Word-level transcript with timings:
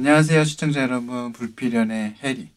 안녕하세요 0.00 0.44
시청자 0.44 0.80
여러분. 0.80 1.30
불필연의 1.34 2.14
해리. 2.24 2.48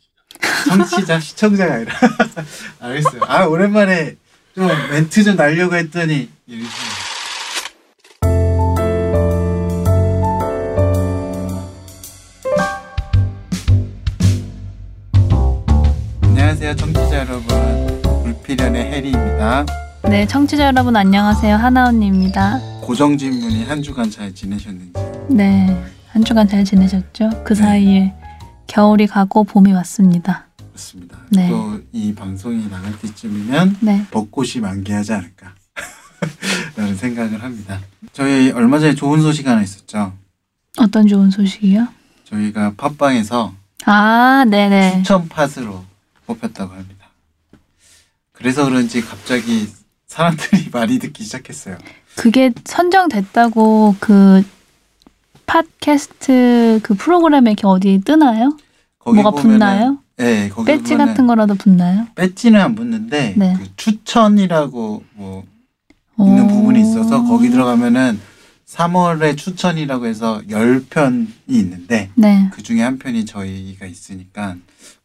청취자 0.69 1.19
시청자가 1.19 1.73
아니라. 1.73 1.93
알겠어요. 2.79 3.21
아 3.27 3.43
오랜만에 3.47 4.15
좀 4.55 4.69
멘트 4.89 5.25
좀 5.25 5.35
날려고 5.35 5.75
했더니 5.75 6.29
안녕하세요 16.21 16.75
청취자 16.75 17.17
여러분. 17.19 18.01
불필연의 18.23 18.85
해리입니다. 18.91 19.65
네, 20.09 20.25
청취자 20.27 20.65
여러분 20.67 20.95
안녕하세요. 20.95 21.55
하나언니입니다. 21.55 22.59
고정 22.81 23.17
질문이 23.17 23.65
한 23.65 23.81
주간 23.81 24.09
잘 24.09 24.33
지내셨는지. 24.33 24.93
네, 25.29 25.83
한 26.13 26.23
주간 26.23 26.47
잘 26.47 26.63
지내셨죠? 26.63 27.43
그 27.43 27.55
사이에 27.55 28.13
겨울이 28.67 29.07
가고 29.07 29.43
봄이 29.43 29.73
왔습니다. 29.73 30.45
그렇습니다 30.57 31.17
네. 31.31 31.49
또이 31.49 32.13
방송이 32.13 32.69
나갈 32.69 32.95
때쯤이면 32.99 33.77
네, 33.81 34.05
벚꽃이 34.11 34.61
만개하지 34.61 35.11
않을까 35.11 35.55
라는 36.77 36.95
생각을 36.95 37.41
합니다. 37.41 37.79
저희 38.11 38.51
얼마 38.51 38.77
전에 38.77 38.93
좋은 38.93 39.21
소식 39.23 39.47
하나 39.47 39.63
있었죠. 39.63 40.13
어떤 40.77 41.07
좋은 41.07 41.31
소식이요? 41.31 41.87
저희가 42.25 42.73
팟빵에서 42.77 43.55
아, 43.85 44.45
네네. 44.47 44.97
추천 44.97 45.27
팟으로 45.27 45.83
뽑혔다고 46.27 46.73
합니다. 46.73 47.07
그래서 48.33 48.65
그런지 48.65 49.01
갑자기 49.01 49.67
사람들이 50.05 50.69
많이 50.73 50.99
듣기 50.99 51.23
시작했어요. 51.23 51.79
그게 52.15 52.51
선정됐다고 52.65 53.95
그 53.99 54.43
팟캐스트 55.45 56.79
그 56.83 56.93
프로그램에 56.95 57.51
이렇게 57.51 57.67
어디 57.67 58.01
뜨나요? 58.03 58.57
뭐가 59.05 59.31
보면은- 59.31 59.41
붙나요? 59.41 59.97
네, 60.17 60.49
거기 60.49 60.67
배지 60.67 60.95
같은 60.95 61.27
거라도 61.27 61.55
붙나요? 61.55 62.07
배지는 62.15 62.61
안 62.61 62.75
붙는데 62.75 63.33
네. 63.35 63.55
그 63.59 63.67
추천이라고 63.75 65.03
뭐 65.15 65.43
있는 66.19 66.43
오. 66.45 66.47
부분이 66.47 66.79
있어서 66.81 67.23
거기 67.23 67.49
들어가면은 67.49 68.19
3월에 68.67 69.35
추천이라고 69.37 70.05
해서 70.05 70.41
10편이 70.47 71.27
있는데 71.47 72.09
네. 72.15 72.49
그 72.53 72.61
중에 72.63 72.81
한 72.81 72.97
편이 72.99 73.25
저희가 73.25 73.85
있으니까 73.85 74.55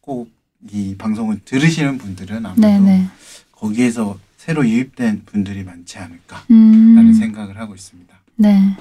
꼭 0.01 0.29
이 0.73 0.93
방송을 0.97 1.39
들으시는 1.45 1.97
분들은 1.99 2.45
아무래도 2.45 2.61
네네. 2.83 3.07
거기에서 3.53 4.17
새로 4.35 4.67
유입된 4.67 5.21
분들이 5.25 5.63
많지 5.63 5.97
않을까라는 5.97 6.45
음. 6.51 7.13
생각을 7.17 7.57
하고 7.57 7.75
있습니다. 7.75 8.13
네. 8.35 8.75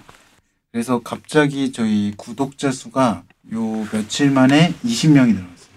그래서 0.79 1.01
갑자기 1.01 1.73
저희 1.73 2.15
구독자 2.17 2.71
수가 2.71 3.25
요 3.53 3.85
며칠 3.91 4.31
만에 4.31 4.73
20명이 4.85 5.35
늘었어요. 5.35 5.75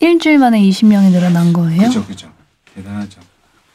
일주일 0.00 0.38
만에 0.38 0.60
20명이 0.60 1.12
늘어난 1.12 1.52
거예요? 1.52 1.82
그죠, 1.82 2.04
그죠. 2.04 2.32
대단하죠. 2.74 3.20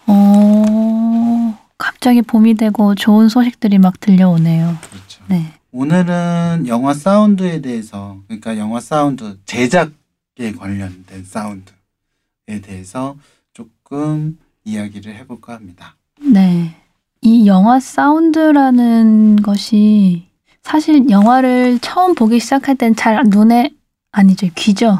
어, 0.07 1.57
갑자기 1.77 2.21
봄이 2.21 2.55
되고 2.55 2.93
좋은 2.93 3.29
소식들이 3.29 3.77
막 3.77 4.01
들려오네요. 4.01 4.77
그렇죠. 4.81 5.23
네. 5.29 5.53
오늘은 5.71 6.65
영화 6.67 6.93
사운드에 6.93 7.61
대해서 7.61 8.17
그러니까 8.27 8.57
영화 8.57 8.81
사운드 8.81 9.37
제작에 9.45 10.51
관련된 10.57 11.23
사운드에 11.23 12.59
대해서 12.61 13.15
조금 13.53 14.37
이야기를 14.65 15.15
해볼까 15.15 15.53
합니다. 15.53 15.95
네. 16.19 16.75
이 17.21 17.47
영화 17.47 17.79
사운드라는 17.79 19.37
것이 19.37 20.27
사실 20.69 21.09
영화를 21.09 21.79
처음 21.81 22.13
보기 22.13 22.39
시작할 22.39 22.75
땐 22.75 22.95
잘 22.95 23.19
눈에 23.25 23.71
아니죠 24.11 24.47
귀죠. 24.53 24.99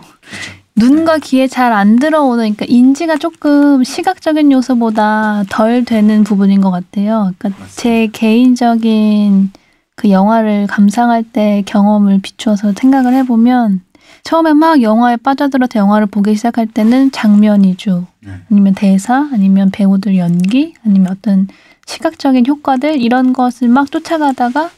눈과 0.76 1.20
귀에 1.20 1.48
잘 1.48 1.74
안 1.74 1.98
들어오는 1.98 2.38
그러니까 2.56 2.66
인지가 2.68 3.18
조금 3.18 3.84
시각적인 3.84 4.52
요소보다 4.52 5.44
덜 5.50 5.86
되는 5.86 6.24
부분인 6.24 6.62
것 6.62 6.72
같아요. 6.72 7.32
그러니까 7.38 7.50
맞습니다. 7.50 7.76
제 7.76 8.08
개인적인 8.12 9.52
그 9.96 10.10
영화를 10.10 10.66
감상할 10.66 11.24
때 11.24 11.62
경험을 11.68 12.20
비추어서 12.22 12.74
생각을 12.74 13.14
해보면 13.14 13.82
처음에 14.24 14.54
막 14.54 14.82
영화에 14.82 15.18
빠져들어서 15.18 15.78
영화를 15.78 16.08
보기 16.08 16.36
시작할 16.36 16.66
때는 16.66 17.12
장면 17.12 17.64
위주 17.64 18.06
네. 18.22 18.32
아니면 18.50 18.74
대사 18.74 19.30
아니면 19.32 19.70
배우들 19.70 20.18
연기 20.18 20.74
아니면 20.84 21.12
어떤 21.12 21.48
시각적인 21.86 22.48
효과들 22.48 23.00
이런 23.00 23.34
것을 23.34 23.68
막 23.68 23.92
쫓아가다가 23.92 24.72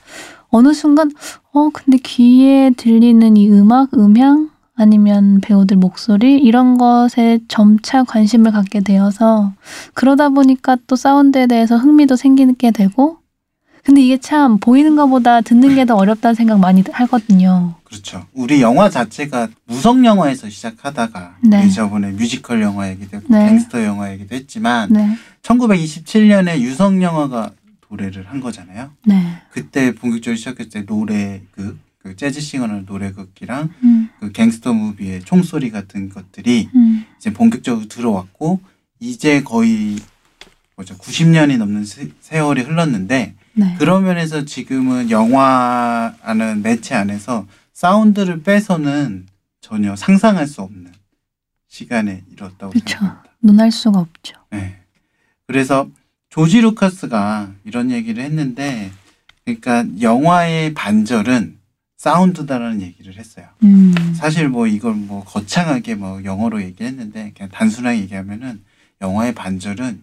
어느 0.51 0.73
순간 0.73 1.09
어 1.53 1.69
근데 1.73 1.97
귀에 1.97 2.71
들리는 2.75 3.35
이 3.37 3.49
음악 3.49 3.93
음향 3.93 4.49
아니면 4.75 5.39
배우들 5.41 5.77
목소리 5.77 6.37
이런 6.37 6.77
것에 6.77 7.39
점차 7.47 8.03
관심을 8.03 8.51
갖게 8.51 8.79
되어서 8.81 9.53
그러다 9.93 10.29
보니까 10.29 10.77
또 10.87 10.95
사운드에 10.95 11.47
대해서 11.47 11.77
흥미도 11.77 12.15
생기게 12.15 12.71
되고 12.71 13.17
근데 13.83 14.01
이게 14.01 14.17
참 14.17 14.59
보이는 14.59 14.95
것보다 14.95 15.41
듣는 15.41 15.73
게 15.73 15.85
더 15.85 15.95
어렵다는 15.95 16.35
생각 16.35 16.59
많이 16.59 16.83
하거든요. 16.91 17.73
그렇죠. 17.83 18.23
우리 18.33 18.61
영화 18.61 18.89
자체가 18.91 19.47
무성 19.65 20.05
영화에서 20.05 20.49
시작하다가 20.49 21.37
네. 21.43 21.63
우리 21.63 21.71
저번에 21.73 22.11
뮤지컬 22.11 22.61
영화 22.61 22.89
얘기도 22.89 23.17
했고 23.17 23.33
네. 23.33 23.49
갱스터 23.49 23.83
영화 23.83 24.11
얘기도 24.11 24.35
했지만 24.35 24.89
네, 24.91 25.17
1927년에 25.41 26.59
유성 26.59 27.01
영화가 27.01 27.51
도래를 27.91 28.29
한 28.29 28.39
거잖아요. 28.39 28.93
네, 29.05 29.41
그때 29.51 29.93
본격적으로 29.93 30.37
시작했을 30.37 30.69
때 30.69 30.81
노래극, 30.83 31.77
그 31.97 32.15
재즈 32.15 32.39
싱어는 32.39 32.85
노래극이랑 32.85 33.69
음, 33.83 34.09
그 34.19 34.31
갱스터 34.31 34.73
무비의 34.73 35.21
총소리 35.25 35.71
같은 35.71 36.07
것들이 36.07 36.69
음, 36.73 37.05
이제 37.17 37.33
본격적으로 37.33 37.89
들어왔고 37.89 38.61
이제 39.01 39.43
거의 39.43 39.97
뭐죠 40.77 40.97
90년이 40.97 41.57
넘는 41.57 41.83
세, 41.83 42.09
세월이 42.21 42.61
흘렀는데 42.61 43.35
네, 43.53 43.75
그런 43.77 44.05
면에서 44.05 44.45
지금은 44.45 45.11
영화라는 45.11 46.61
매체 46.63 46.95
안에서 46.95 47.45
사운드를 47.73 48.41
빼서는 48.41 49.27
전혀 49.59 49.97
상상할 49.97 50.47
수 50.47 50.61
없는 50.61 50.93
시간에 51.67 52.23
이뤘다고 52.31 52.71
그쵸. 52.71 52.97
생각합니다. 52.97 53.31
논할 53.41 53.71
수가 53.71 53.99
없죠. 53.99 54.35
네. 54.51 54.79
그래서 55.45 55.89
조지 56.31 56.61
루카스가 56.61 57.51
이런 57.65 57.91
얘기를 57.91 58.23
했는데 58.23 58.89
그러니까 59.43 59.85
영화의 60.01 60.73
반절은 60.73 61.57
사운드다라는 61.97 62.81
얘기를 62.81 63.15
했어요. 63.17 63.45
음, 63.63 63.93
사실 64.15 64.47
뭐 64.47 64.65
이걸 64.65 64.93
뭐 64.95 65.23
거창하게 65.23 65.95
뭐 65.95 66.23
영어로 66.23 66.63
얘기했는데 66.63 67.33
그냥 67.35 67.49
단순하게 67.51 67.99
얘기하면은 67.99 68.63
영화의 69.01 69.35
반절은 69.35 70.01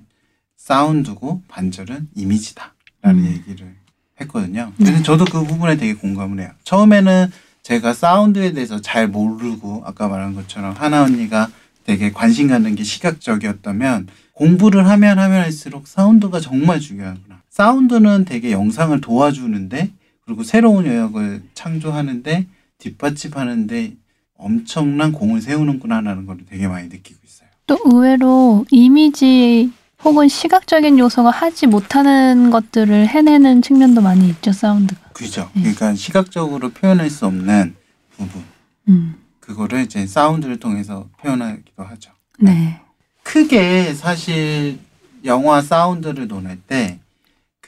사운드고 0.56 1.42
반절은 1.48 2.08
이미지다라는 2.14 2.72
음. 3.06 3.26
얘기를 3.26 3.74
했거든요. 4.20 4.72
네. 4.76 4.84
근데 4.84 5.02
저도 5.02 5.24
그 5.24 5.44
부분에 5.44 5.76
되게 5.78 5.94
공감을 5.94 6.40
해요. 6.40 6.50
처음에는 6.62 7.32
제가 7.62 7.94
사운드에 7.94 8.52
대해서 8.52 8.80
잘 8.80 9.08
모르고 9.08 9.82
아까 9.86 10.08
말한 10.08 10.34
것처럼 10.34 10.74
하나 10.76 11.04
언니가 11.04 11.48
되게 11.84 12.12
관심 12.12 12.48
갖는 12.48 12.74
게 12.74 12.84
시각적이었다면 12.84 14.08
공부를 14.38 14.88
하면 14.88 15.18
하면 15.18 15.40
할수록 15.40 15.88
사운드가 15.88 16.38
정말 16.38 16.78
중요하구나. 16.78 17.42
사운드는 17.50 18.24
되게 18.24 18.52
영상을 18.52 19.00
도와주는데 19.00 19.90
그리고 20.24 20.44
새로운 20.44 20.86
영역을 20.86 21.42
창조하는데 21.54 22.46
뒷받침하는데 22.78 23.96
엄청난 24.36 25.10
공을 25.10 25.40
세우는구나라는 25.40 26.26
걸 26.26 26.38
되게 26.48 26.68
많이 26.68 26.86
느끼고 26.86 27.18
있어요. 27.26 27.48
또 27.66 27.78
의외로 27.84 28.64
이미지 28.70 29.72
혹은 30.04 30.28
시각적인 30.28 31.00
요소가 31.00 31.30
하지 31.30 31.66
못하는 31.66 32.50
것들을 32.52 33.08
해내는 33.08 33.62
측면도 33.62 34.00
많이 34.02 34.28
있죠 34.28 34.52
사운드가. 34.52 35.00
그죠? 35.14 35.50
네. 35.54 35.62
그러니까 35.62 35.96
시각적으로 35.96 36.70
표현할 36.70 37.10
수 37.10 37.26
없는 37.26 37.74
부분 38.16 38.44
음, 38.88 39.16
그거를 39.40 39.82
이제 39.82 40.06
사운드를 40.06 40.60
통해서 40.60 41.08
표현하기도 41.20 41.82
하죠. 41.82 42.12
네, 42.38 42.80
크게 43.28 43.94
사실 43.94 44.78
영화 45.24 45.60
사운드를 45.60 46.28
논할 46.28 46.56
때 46.56 46.98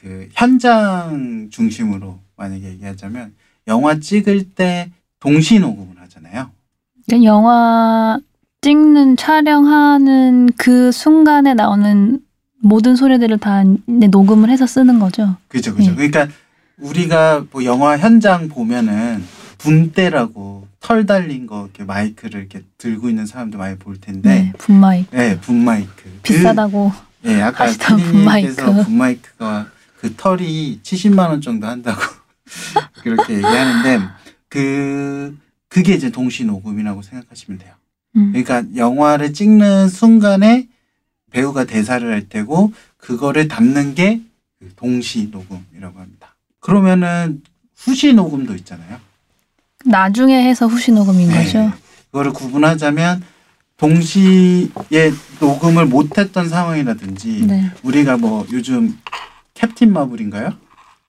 그 0.01 0.27
현장 0.33 1.47
중심으로 1.51 2.17
만약에 2.35 2.69
얘기하자면 2.71 3.33
영화 3.67 3.99
찍을 3.99 4.49
때 4.55 4.89
동시 5.19 5.59
녹음을 5.59 6.01
하잖아요. 6.01 6.49
영화 7.23 8.19
찍는 8.61 9.15
촬영하는 9.17 10.49
그 10.57 10.91
순간에 10.91 11.53
나오는 11.53 12.19
모든 12.59 12.95
소리들을 12.95 13.37
다 13.37 13.63
녹음을 13.85 14.49
해서 14.49 14.65
쓰는 14.65 14.97
거죠. 14.97 15.37
그죠, 15.47 15.75
그죠. 15.75 15.91
네. 15.91 15.95
그러니까 15.95 16.27
우리가 16.79 17.45
뭐 17.51 17.63
영화 17.63 17.97
현장 17.97 18.49
보면은 18.49 19.23
분대라고 19.59 20.60
털 20.81 21.05
달린 21.05 21.45
거 21.47 21.63
이렇게 21.63 21.83
마이크를 21.83 22.41
이렇게 22.41 22.63
들고 22.77 23.07
있는 23.07 23.25
사람도 23.25 23.57
많이 23.57 23.77
볼 23.77 24.01
텐데, 24.01 24.29
네, 24.29 24.53
분 24.57 24.79
마이크 24.79 25.15
네, 25.15 25.39
분 25.39 25.63
마이크. 25.63 26.19
비싸다고. 26.23 26.91
그, 27.21 27.29
예, 27.29 27.41
아까 27.41 27.67
피디님께서 27.67 28.65
분마이크. 28.65 28.83
분 28.85 28.97
마이크가 28.97 29.67
그 29.99 30.15
털이 30.15 30.79
70만 30.81 31.29
원 31.29 31.39
정도 31.39 31.67
한다고 31.67 32.01
그렇게 33.03 33.35
얘기하는데 33.35 34.07
그 34.49 35.37
그게 35.67 35.93
이제 35.93 36.09
동시 36.09 36.43
녹음이라고 36.43 37.03
생각하시면 37.03 37.59
돼요. 37.59 37.73
음. 38.17 38.31
그러니까 38.31 38.63
영화를 38.75 39.33
찍는 39.33 39.87
순간에 39.87 40.67
배우가 41.29 41.65
대사를 41.65 42.11
할 42.11 42.27
테고 42.27 42.73
그거를 42.97 43.47
담는 43.47 43.93
게그 43.93 44.73
동시 44.75 45.29
녹음이라고 45.31 45.99
합니다. 45.99 46.35
그러면은 46.59 47.43
후시 47.75 48.13
녹음도 48.13 48.55
있잖아요. 48.55 48.99
나중에 49.85 50.43
해서 50.43 50.67
후시 50.67 50.91
녹음인 50.91 51.29
네. 51.29 51.43
거죠. 51.43 51.71
그거를 52.11 52.33
구분하자면 52.33 53.23
동시에 53.77 54.69
녹음을 55.39 55.85
못했던 55.87 56.47
상황이라든지 56.47 57.47
네. 57.47 57.71
우리가 57.83 58.17
뭐 58.17 58.45
요즘 58.51 58.97
캡틴 59.53 59.91
마블인가요? 59.93 60.53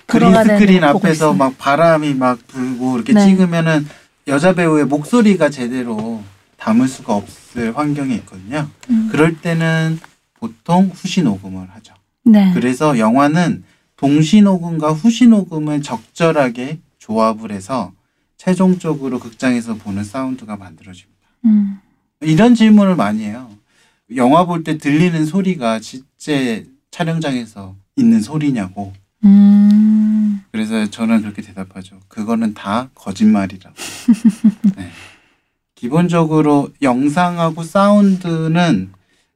그린 0.06 0.32
스크린 0.32 0.84
앞에서. 0.84 1.32
막 1.34 1.56
바람이 1.58 2.14
막 2.14 2.38
불고 2.46 2.96
이렇게 2.96 3.12
네. 3.12 3.26
찍으면은 3.26 3.86
여자 4.28 4.54
배우의 4.54 4.86
목소리가 4.86 5.50
제대로 5.50 6.22
담을 6.56 6.88
수가 6.88 7.14
없을 7.14 7.76
환경이 7.76 8.14
있거든요. 8.16 8.69
음. 8.90 9.08
그럴 9.10 9.40
때는 9.40 9.98
보통 10.34 10.90
후시 10.94 11.22
녹음을 11.22 11.69
하죠. 11.70 11.94
네. 12.24 12.52
그래서 12.54 12.98
영화는 12.98 13.64
동시 13.96 14.40
녹음과 14.40 14.92
후시 14.92 15.26
녹음을 15.26 15.82
적절하게 15.82 16.80
조합을 16.98 17.52
해서 17.52 17.92
최종적으로 18.43 19.21
극장에서 19.21 19.77
보는 19.77 20.03
사운드가 20.03 20.56
만들어집니다. 20.56 21.29
음. 21.44 21.79
이런 22.23 22.56
질문을 22.56 22.97
많이 22.97 23.23
해요. 23.23 23.49
영화 24.17 24.47
볼 24.47 24.65
때 24.65 24.79
들리는 24.79 25.25
소리가 25.25 25.81
실제 25.81 26.67
촬영장에서 26.91 27.77
있는 27.94 28.21
소리냐고. 28.21 28.93
음. 29.23 30.43
그래서 30.50 30.91
저는 30.91 31.23
그렇게 31.23 31.41
대답하죠. 31.41 32.00
그거는 32.09 32.53
다 32.55 32.91
거짓말이라고. 32.97 33.77
네. 34.77 34.91
기본적으로 35.77 36.71
영상하고 36.83 37.62
사운드는 37.62 38.91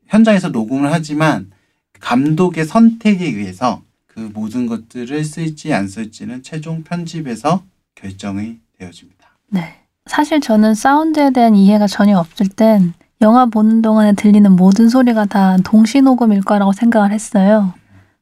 현장에서 0.09 0.49
녹음을 0.49 0.93
하지만 0.93 1.53
감독의 2.01 2.65
선택에 2.65 3.25
의해서 3.25 3.85
그 4.09 4.19
모든 4.35 4.67
것들을 4.67 5.25
쓸지 5.25 5.73
안 5.73 5.87
쓸지는 5.87 6.43
최종 6.43 6.83
편집에서 6.83 7.63
결정이 7.95 8.66
되어집니다. 8.79 9.27
네. 9.49 9.75
사실 10.07 10.41
저는 10.41 10.75
사운드에 10.75 11.31
대한 11.31 11.55
이해가 11.55 11.87
전혀 11.87 12.19
없을 12.19 12.49
땐 12.49 12.95
영화 13.23 13.47
보는 13.47 13.83
동안에 13.83 14.13
들리는 14.13 14.53
모든 14.53 14.89
소리가 14.89 15.25
다 15.25 15.57
동시 15.65 16.01
녹음일 16.01 16.43
거라고 16.43 16.73
생각을 16.73 17.13
했어요. 17.13 17.73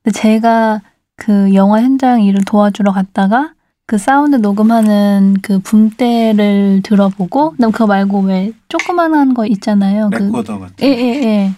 근데 0.03 0.19
제가 0.19 0.81
그 1.17 1.55
영화 1.55 1.83
현장 1.83 2.23
일을 2.23 2.45
도와주러 2.45 2.93
갔다가 2.93 3.53
그 3.87 3.99
사운드 3.99 4.37
녹음하는 4.37 5.37
그 5.43 5.59
붐대를 5.59 6.81
들어보고 6.83 7.53
그다음 7.53 7.71
그거 7.71 7.87
말고 7.87 8.21
왜 8.21 8.53
조그만한 8.69 9.35
거 9.35 9.47
있잖아요. 9.47 10.09
그 10.11 10.23
레코더 10.23 10.59
같은 10.59 10.77
예, 10.83 10.89
예, 10.89 11.25
예. 11.25 11.53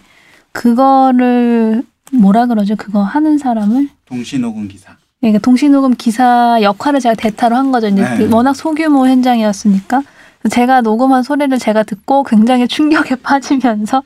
그거를 0.51 1.83
뭐라 2.11 2.47
그러죠? 2.47 2.75
그거 2.75 3.01
하는 3.01 3.37
사람을? 3.37 3.89
동시 4.05 4.39
녹음 4.39 4.67
기사. 4.67 4.96
그러니까 5.19 5.39
동시녹음 5.41 5.95
기사 5.95 6.59
역할을 6.61 6.99
제가 6.99 7.15
대타로 7.15 7.55
한 7.55 7.71
거죠. 7.71 7.87
이제 7.87 8.01
네. 8.03 8.17
그 8.17 8.33
워낙 8.33 8.55
소규모 8.55 9.07
현장이었으니까. 9.07 10.03
제가 10.51 10.81
녹음한 10.81 11.23
소리를 11.23 11.57
제가 11.57 11.83
듣고 11.83 12.23
굉장히 12.23 12.67
충격에 12.67 13.15
빠지면서 13.23 14.03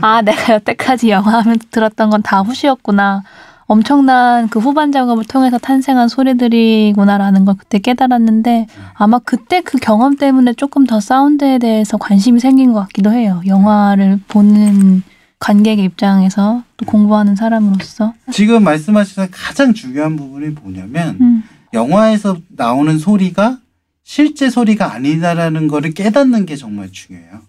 아 0.00 0.22
내가 0.22 0.54
여태까지 0.54 1.10
영화하면서 1.10 1.66
들었던 1.70 2.10
건 2.10 2.22
다 2.22 2.40
후시였구나. 2.40 3.22
엄청난 3.66 4.48
그 4.48 4.58
후반 4.58 4.92
작업을 4.92 5.24
통해서 5.24 5.56
탄생한 5.58 6.08
소리들이구나라는 6.08 7.44
걸 7.44 7.54
그때 7.58 7.78
깨달았는데 7.78 8.66
아마 8.94 9.18
그때 9.20 9.60
그 9.62 9.78
경험 9.78 10.16
때문에 10.16 10.52
조금 10.54 10.84
더 10.86 11.00
사운드에 11.00 11.58
대해서 11.58 11.96
관심이 11.96 12.40
생긴 12.40 12.72
것 12.72 12.80
같기도 12.80 13.12
해요. 13.12 13.40
영화를 13.46 14.20
보는 14.28 15.02
관객의 15.44 15.84
입장에서 15.84 16.62
또 16.78 16.86
공부하는 16.86 17.36
사람으로서. 17.36 18.14
지금 18.32 18.64
말씀하신 18.64 19.28
가장 19.30 19.74
중요한 19.74 20.16
부분이 20.16 20.48
뭐냐면 20.48 21.18
음. 21.20 21.42
영화에서 21.74 22.38
나오는 22.48 22.98
소리가 22.98 23.58
실제 24.04 24.48
소리가 24.48 24.94
아니다라는 24.94 25.68
거를 25.68 25.92
깨닫는 25.92 26.46
게 26.46 26.56
정말 26.56 26.90
중요해요. 26.90 27.42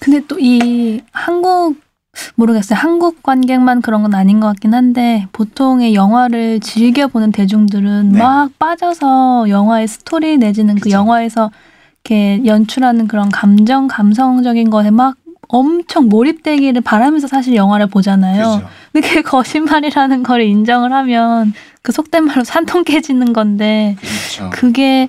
근데 0.00 0.26
또 0.26 0.38
이 0.40 1.00
한국 1.12 1.76
모르겠어요. 2.34 2.76
한국 2.76 3.22
관객만 3.22 3.80
그런 3.80 4.02
건 4.02 4.14
아닌 4.14 4.40
것 4.40 4.48
같긴 4.48 4.74
한데 4.74 5.26
보통의 5.32 5.94
영화를 5.94 6.58
즐겨 6.58 7.06
보는 7.06 7.30
대중들은 7.30 8.10
네. 8.12 8.18
막 8.18 8.50
빠져서 8.58 9.46
영화의 9.50 9.86
스토리 9.86 10.36
내지는 10.36 10.74
그 10.74 10.84
그쵸. 10.84 10.96
영화에서 10.96 11.50
이렇게 12.02 12.44
연출하는 12.44 13.06
그런 13.06 13.28
감정 13.28 13.86
감성적인 13.86 14.70
것에 14.70 14.90
막 14.90 15.14
엄청 15.48 16.08
몰입되기를 16.08 16.82
바라면서 16.82 17.26
사실 17.26 17.54
영화를 17.54 17.86
보잖아요. 17.88 18.36
그렇죠. 18.60 18.68
근데 18.92 19.08
그게 19.08 19.22
거짓말이라는 19.22 20.22
걸 20.22 20.42
인정을 20.42 20.92
하면 20.92 21.52
그 21.82 21.92
속된 21.92 22.24
말로 22.24 22.44
산통 22.44 22.84
깨지는 22.84 23.32
건데 23.32 23.96
그렇죠. 24.00 24.50
그게 24.52 25.08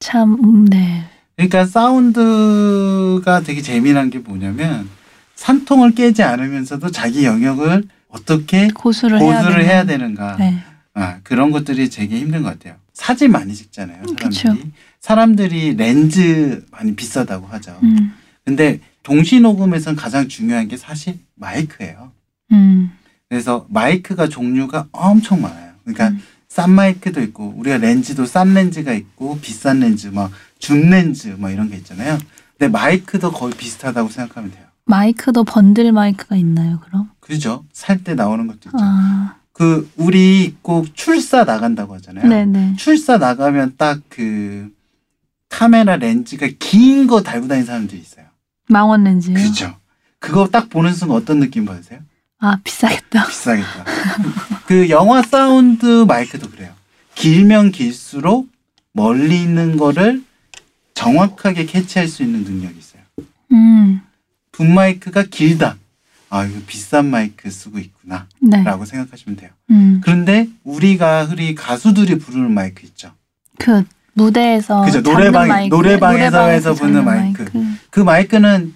참 0.00 0.34
음, 0.42 0.64
네. 0.66 1.04
그러니까 1.36 1.64
사운드가 1.66 3.40
되게 3.40 3.62
재미난 3.62 4.10
게 4.10 4.18
뭐냐면 4.18 4.88
산통을 5.36 5.94
깨지 5.94 6.22
않으면서도 6.22 6.90
자기 6.90 7.24
영역을 7.24 7.84
어떻게 8.08 8.68
고수를, 8.68 9.20
해야, 9.20 9.36
고수를 9.38 9.58
되는. 9.58 9.68
해야 9.70 9.84
되는가 9.84 10.36
네. 10.38 10.58
아, 10.94 11.18
그런 11.22 11.50
것들이 11.50 11.90
되게 11.90 12.18
힘든 12.18 12.42
것 12.42 12.58
같아요. 12.58 12.74
사진 12.94 13.30
많이 13.30 13.52
찍잖아요. 13.54 13.98
사람들이. 14.06 14.28
그쵸. 14.28 14.56
사람들이 15.00 15.74
렌즈 15.74 16.64
많이 16.70 16.96
비싸다고 16.96 17.46
하죠. 17.48 17.78
음. 17.82 18.14
근데 18.46 18.80
동시 19.06 19.38
녹음에서는 19.38 19.94
가장 19.96 20.26
중요한 20.26 20.66
게 20.66 20.76
사실 20.76 21.20
마이크예요. 21.36 22.10
음. 22.50 22.90
그래서 23.28 23.64
마이크가 23.68 24.28
종류가 24.28 24.88
엄청 24.90 25.42
많아요. 25.42 25.74
그러니까 25.84 26.08
음. 26.08 26.20
싼 26.48 26.72
마이크도 26.72 27.22
있고 27.22 27.54
우리가 27.56 27.76
렌즈도 27.76 28.26
싼 28.26 28.52
렌즈가 28.52 28.92
있고 28.94 29.38
비싼 29.40 29.78
렌즈 29.78 30.08
막줌 30.08 30.90
렌즈 30.90 31.28
막 31.38 31.52
이런 31.52 31.70
게 31.70 31.76
있잖아요. 31.76 32.18
근데 32.58 32.66
마이크도 32.68 33.30
거의 33.30 33.54
비슷하다고 33.54 34.08
생각하면 34.08 34.50
돼요. 34.50 34.64
마이크도 34.86 35.44
번들 35.44 35.92
마이크가 35.92 36.34
있나요, 36.34 36.80
그럼? 36.80 37.08
그죠? 37.20 37.64
살 37.72 38.02
때 38.02 38.14
나오는 38.14 38.48
것도 38.48 38.58
있죠. 38.66 38.70
아, 38.80 39.36
그 39.52 39.88
우리 39.96 40.56
꼭 40.62 40.96
출사 40.96 41.44
나간다고 41.44 41.94
하잖아요. 41.94 42.26
네네. 42.28 42.74
출사 42.76 43.18
나가면 43.18 43.74
딱 43.76 44.00
그 44.08 44.68
카메라 45.48 45.94
렌즈가 45.94 46.48
긴 46.58 47.06
거 47.06 47.22
달고 47.22 47.46
다니는 47.46 47.66
사람들이 47.66 48.00
있어요. 48.00 48.25
망원 48.68 49.04
렌즈요? 49.04 49.34
그죠? 49.34 49.76
그거 50.18 50.48
딱 50.48 50.68
보는 50.68 50.94
순간 50.94 51.16
어떤 51.18 51.40
느낌 51.40 51.64
받으세요? 51.64 52.00
아, 52.38 52.58
비싸겠다. 52.62 53.26
비싸겠다. 53.28 53.84
그 54.66 54.88
영화 54.90 55.22
사운드 55.22 56.04
마이크도 56.06 56.50
그래요. 56.50 56.72
길면 57.14 57.72
길수록 57.72 58.48
멀리 58.92 59.40
있는 59.42 59.76
거를 59.76 60.22
정확하게 60.94 61.66
캐치할 61.66 62.08
수 62.08 62.22
있는 62.22 62.44
능력이 62.44 62.78
있어요. 62.78 63.02
음, 63.52 64.00
붐 64.52 64.74
마이크가 64.74 65.24
길다. 65.24 65.76
아, 66.28 66.44
이거 66.44 66.60
비싼 66.66 67.06
마이크 67.10 67.50
쓰고 67.50 67.78
있구나. 67.78 68.26
네. 68.40 68.62
라고 68.64 68.84
생각하시면 68.84 69.36
돼요. 69.36 69.50
음, 69.70 70.00
그런데 70.02 70.48
우리가 70.64 71.24
흔히 71.26 71.54
가수들이 71.54 72.18
부르는 72.18 72.52
마이크 72.52 72.84
있죠. 72.86 73.12
그 73.58 73.84
무대에서 74.16 74.82
그죠, 74.82 75.02
노래방- 75.02 75.46
마이크, 75.46 75.74
노래방에서 75.74 76.74
부는 76.74 76.94
잡는 76.94 77.04
마이크. 77.04 77.44
그 77.90 78.00
마이크는 78.00 78.74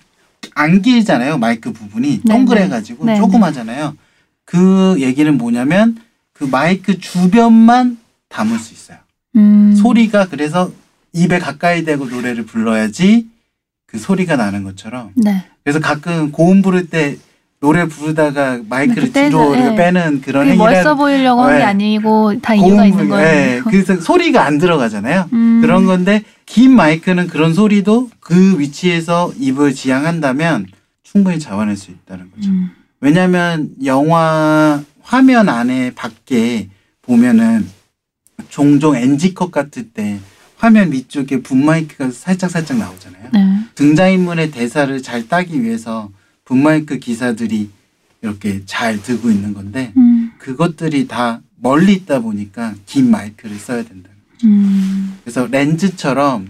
안 0.54 0.82
길잖아요. 0.82 1.38
마이크 1.38 1.72
부분이 1.72 2.20
네, 2.24 2.32
동그래가지고 2.34 3.06
네, 3.06 3.12
네. 3.14 3.18
조그마잖아요. 3.18 3.96
그 4.44 4.96
얘기는 4.98 5.36
뭐냐면 5.38 5.96
그 6.34 6.44
마이크 6.44 6.98
주변만 6.98 7.98
담을 8.28 8.58
수 8.58 8.74
있어요. 8.74 8.98
음, 9.36 9.74
소리가 9.76 10.28
그래서 10.28 10.70
입에 11.14 11.38
가까이 11.38 11.84
대고 11.84 12.06
노래를 12.06 12.44
불러야지 12.44 13.26
그 13.86 13.98
소리가 13.98 14.36
나는 14.36 14.62
것처럼. 14.62 15.12
네. 15.16 15.44
그래서 15.64 15.80
가끔 15.80 16.32
고음 16.32 16.60
부를 16.60 16.88
때 16.90 17.16
노래 17.60 17.84
부르다가 17.86 18.58
마이크를 18.70 19.08
그때는, 19.08 19.28
뒤로 19.30 19.54
예. 19.56 19.76
빼는 19.76 20.22
그런 20.22 20.46
행위를 20.48 20.56
멋있어 20.56 20.94
보이려고 20.94 21.42
한게 21.42 21.58
네. 21.58 21.62
아니고 21.64 22.40
다 22.40 22.54
이유가 22.54 22.86
있는 22.86 22.96
부르- 23.04 23.08
거예요. 23.10 23.56
예, 23.58 23.60
그래서 23.68 24.00
소리가 24.00 24.46
안 24.46 24.56
들어가잖아요. 24.56 25.28
음, 25.34 25.60
그런 25.60 25.84
건데 25.84 26.24
긴 26.46 26.74
마이크는 26.74 27.26
그런 27.26 27.52
소리도 27.52 28.08
그 28.18 28.58
위치에서 28.58 29.32
입을 29.38 29.74
지향한다면 29.74 30.68
충분히 31.02 31.38
잡아낼 31.38 31.76
수 31.76 31.90
있다는 31.90 32.30
거죠. 32.34 32.48
음, 32.50 32.70
왜냐하면 33.02 33.68
영화 33.84 34.82
화면 35.02 35.50
안에 35.50 35.92
밖에 35.94 36.68
보면은 37.02 37.66
종종 38.48 38.96
NG컷 38.96 39.50
같을 39.52 39.90
때 39.90 40.18
화면 40.56 40.92
위쪽에 40.92 41.42
붐 41.42 41.66
마이크가 41.66 42.10
살짝 42.10 42.50
살짝 42.50 42.78
나오잖아요. 42.78 43.24
네. 43.34 43.58
등장인물의 43.74 44.50
대사를 44.50 45.02
잘 45.02 45.28
따기 45.28 45.62
위해서 45.62 46.08
붐 46.50 46.64
마이크 46.64 46.98
기사들이 46.98 47.70
이렇게 48.22 48.62
잘 48.66 49.00
들고 49.00 49.30
있는 49.30 49.54
건데 49.54 49.92
음, 49.96 50.32
그것들이 50.38 51.06
다 51.06 51.40
멀리 51.54 51.92
있다 51.92 52.18
보니까 52.18 52.74
긴 52.86 53.08
마이크를 53.08 53.56
써야 53.56 53.84
된다. 53.84 54.10
음, 54.42 55.16
그래서 55.22 55.46
렌즈처럼 55.46 56.48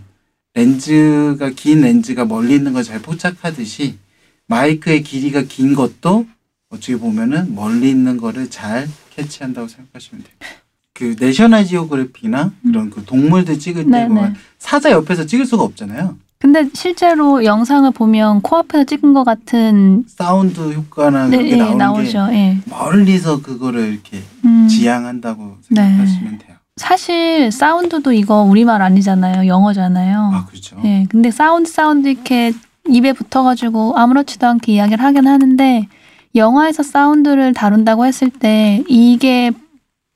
렌즈가 0.54 1.50
긴 1.50 1.82
렌즈가 1.82 2.24
멀리 2.24 2.54
있는 2.54 2.72
걸 2.72 2.82
잘 2.82 3.02
포착하듯이 3.02 3.98
마이크의 4.46 5.02
길이가 5.02 5.42
긴 5.42 5.74
것도 5.74 6.26
어떻게 6.70 6.96
보면은 6.96 7.54
멀리 7.54 7.90
있는 7.90 8.16
거를 8.16 8.48
잘 8.48 8.88
캐치한다고 9.10 9.68
생각하시면 9.68 10.24
돼요. 10.24 10.50
그 10.94 11.14
내셔널 11.20 11.66
지오그래피나 11.66 12.52
그런 12.62 12.88
그 12.88 13.04
동물들 13.04 13.58
찍을 13.58 13.84
때 13.84 13.90
네, 13.90 14.08
네. 14.08 14.32
사자 14.58 14.90
옆에서 14.92 15.26
찍을 15.26 15.44
수가 15.44 15.62
없잖아요. 15.62 16.16
근데 16.40 16.66
실제로 16.72 17.44
영상을 17.44 17.90
보면 17.90 18.40
코앞에서 18.40 18.84
찍은 18.84 19.12
것 19.12 19.24
같은 19.24 20.04
사운드 20.08 20.72
효과나 20.72 21.28
네, 21.28 21.36
그게 21.36 21.50
예, 21.50 21.56
나오는 21.56 21.78
나오죠. 21.78 22.28
예. 22.30 22.34
게 22.34 22.58
멀리서 22.70 23.42
그거를 23.42 23.92
이렇게 23.92 24.22
음. 24.46 24.66
지향한다고 24.66 25.58
네. 25.68 25.82
생각하시면 25.82 26.38
돼요. 26.38 26.56
사실 26.76 27.52
사운드도 27.52 28.12
이거 28.14 28.40
우리말 28.40 28.80
아니잖아요. 28.80 29.46
영어잖아요. 29.46 30.30
아 30.32 30.46
그렇죠. 30.46 30.80
예. 30.82 31.04
근데 31.10 31.30
사운드 31.30 31.70
사운드 31.70 32.08
이렇게 32.08 32.52
입에 32.88 33.12
붙어가지고 33.12 33.98
아무렇지도 33.98 34.46
않게 34.46 34.72
이야기를 34.72 35.04
하긴 35.04 35.26
하는데 35.26 35.88
영화에서 36.34 36.82
사운드를 36.82 37.52
다룬다고 37.52 38.06
했을 38.06 38.30
때 38.30 38.82
이게 38.88 39.50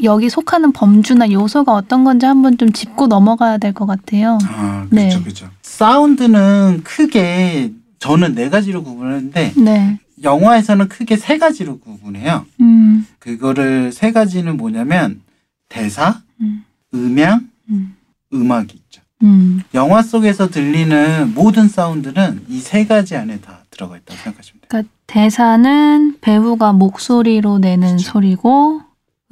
여기 0.04 0.28
속하는 0.30 0.72
범주나 0.72 1.30
요소가 1.32 1.72
어떤 1.72 2.04
건지 2.04 2.26
한번 2.26 2.56
좀 2.58 2.72
짚고 2.72 3.06
넘어가야 3.08 3.58
될 3.58 3.72
것 3.72 3.86
같아요. 3.86 4.38
아 4.44 4.86
네. 4.90 5.08
그렇죠, 5.08 5.22
그렇죠. 5.22 5.48
사운드는 5.62 6.82
크게 6.84 7.72
저는 7.98 8.34
네 8.34 8.48
가지로 8.50 8.82
구분하는데 8.84 9.52
네. 9.56 9.98
영화에서는 10.22 10.88
크게 10.88 11.16
세 11.16 11.38
가지로 11.38 11.78
구분해요. 11.78 12.46
음. 12.60 13.06
그거를 13.18 13.92
세 13.92 14.12
가지는 14.12 14.56
뭐냐면 14.56 15.20
대사, 15.68 16.20
음. 16.40 16.64
음향, 16.94 17.48
음. 17.70 17.96
음악이 18.32 18.74
있죠. 18.76 19.02
음. 19.22 19.62
영화 19.74 20.02
속에서 20.02 20.48
들리는 20.50 21.32
모든 21.34 21.68
사운드는 21.68 22.44
이 22.48 22.60
세 22.60 22.84
가지 22.86 23.16
안에 23.16 23.40
다 23.40 23.60
들어가 23.70 23.96
있다고 23.96 24.18
생각하시면 24.22 24.60
돼요. 24.60 24.68
그러니까 24.68 24.90
대사는 25.06 26.18
배우가 26.20 26.72
목소리로 26.72 27.58
내는 27.58 27.96
그쵸. 27.96 28.12
소리고 28.12 28.82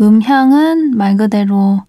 음향은 0.03 0.97
말 0.97 1.17
그대로 1.17 1.85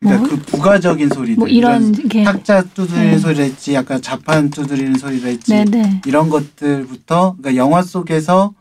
그러니까 0.00 0.28
뭐, 0.28 0.28
그 0.28 0.42
부가적인 0.44 1.08
소리들 1.08 1.36
뭐 1.36 1.48
이런 1.48 1.92
게 1.92 2.22
탁자 2.22 2.62
두드리는 2.62 3.10
네. 3.10 3.18
소리랄지 3.18 3.74
약간 3.74 4.00
자판 4.00 4.50
두드리는 4.50 4.96
소리랄지 4.96 5.52
네네 5.52 6.02
이런 6.06 6.30
것들부터 6.30 7.36
그러니까 7.38 7.56
영화 7.56 7.82
속에서 7.82 8.54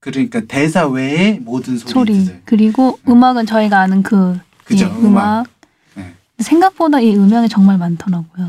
그러니까 0.00 0.42
대사 0.46 0.86
외의 0.86 1.38
모든 1.40 1.78
소리 1.78 1.92
소리들 1.92 2.42
그리고 2.44 2.98
네. 3.04 3.12
음악은 3.12 3.46
저희가 3.46 3.80
아는 3.80 4.02
그 4.02 4.38
그죠, 4.64 4.84
예, 4.84 4.88
음악. 4.88 5.06
음악 5.06 5.46
네. 5.94 6.14
생각보다 6.38 7.00
이 7.00 7.16
음향이 7.16 7.48
정말 7.48 7.78
많더라고요. 7.78 8.48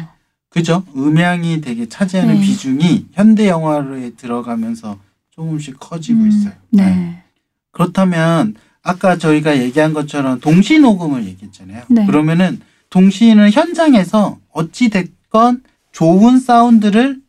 그죠 0.50 0.84
음향이 0.96 1.62
되게 1.62 1.88
차지하는 1.88 2.36
네. 2.36 2.42
비중이 2.42 3.08
현대 3.14 3.48
영화에 3.48 4.12
들어가면서 4.12 5.00
조금씩 5.32 5.80
커지고 5.80 6.24
음, 6.24 6.28
있어요. 6.28 6.54
네. 6.70 7.24
그렇다면 7.72 8.56
아까 8.84 9.18
저희가 9.18 9.58
얘기한 9.58 9.94
것처럼 9.94 10.40
동시 10.42 10.78
녹음을 10.78 11.26
얘기했잖아요. 11.26 11.84
네. 11.90 12.06
그러면은 12.06 12.60
동시는 12.90 13.52
현장에서 13.52 14.38
어찌 14.52 14.90
됐건 14.90 15.64
좋은 15.94 16.40
사운드를 16.40 17.22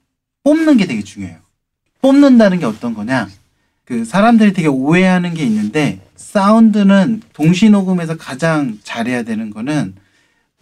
뽑는 0.42 0.76
게 0.76 0.86
되게 0.86 1.02
중요해요. 1.02 1.38
뽑는다는 2.02 2.58
게 2.58 2.66
어떤 2.66 2.92
거냐? 2.92 3.28
그 3.84 4.04
사람들이 4.04 4.52
되게 4.52 4.68
오해하는 4.68 5.32
게 5.34 5.44
있는데 5.44 6.00
사운드는 6.16 7.22
동시 7.32 7.70
녹음에서 7.70 8.16
가장 8.16 8.78
잘해야 8.82 9.22
되는 9.22 9.50
거는 9.50 9.94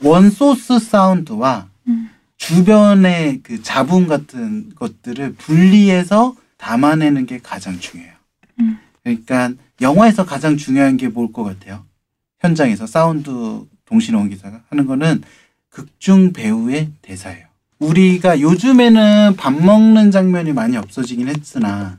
원 0.02 0.30
소스 0.30 0.78
사운드와 0.78 1.68
음. 1.88 2.10
주변의 2.36 3.40
그 3.42 3.62
잡음 3.62 4.06
같은 4.06 4.72
것들을 4.74 5.34
분리해서 5.34 6.36
담아내는 6.58 7.26
게 7.26 7.38
가장 7.42 7.80
중요해요. 7.80 8.12
음. 8.60 8.78
그러니까 9.02 9.52
영화에서 9.82 10.24
가장 10.24 10.56
중요한 10.56 10.96
게 10.96 11.08
뭘 11.08 11.32
것 11.32 11.44
같아요? 11.44 11.84
현장에서 12.40 12.86
사운드 12.86 13.64
동시녹음 13.84 14.30
기사가 14.30 14.62
하는 14.70 14.86
거는 14.86 15.22
극중 15.68 16.32
배우의 16.32 16.90
대사예요. 17.02 17.46
우리가 17.78 18.40
요즘에는 18.40 19.34
밥 19.36 19.52
먹는 19.52 20.10
장면이 20.10 20.52
많이 20.52 20.76
없어지긴 20.76 21.28
했으나 21.28 21.96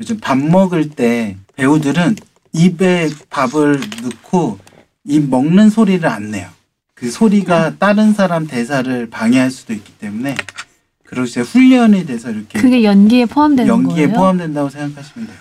요즘 0.00 0.18
밥 0.20 0.38
먹을 0.38 0.90
때 0.90 1.36
배우들은 1.56 2.16
입에 2.52 3.10
밥을 3.30 3.80
넣고 4.02 4.58
입 5.04 5.28
먹는 5.28 5.70
소리를 5.70 6.06
안 6.08 6.30
내요. 6.30 6.48
그 6.94 7.10
소리가 7.10 7.76
다른 7.78 8.12
사람 8.12 8.46
대사를 8.46 9.10
방해할 9.10 9.50
수도 9.50 9.72
있기 9.72 9.92
때문에 9.98 10.36
이제 11.26 11.40
훈련이 11.40 12.06
돼서 12.06 12.30
이렇게 12.30 12.60
그게 12.60 12.82
연기에 12.84 13.26
포함되는 13.26 13.68
연기에 13.68 14.06
거예요. 14.06 14.18
포함된다고 14.18 14.68
생각하시면 14.68 15.28
돼요. 15.28 15.38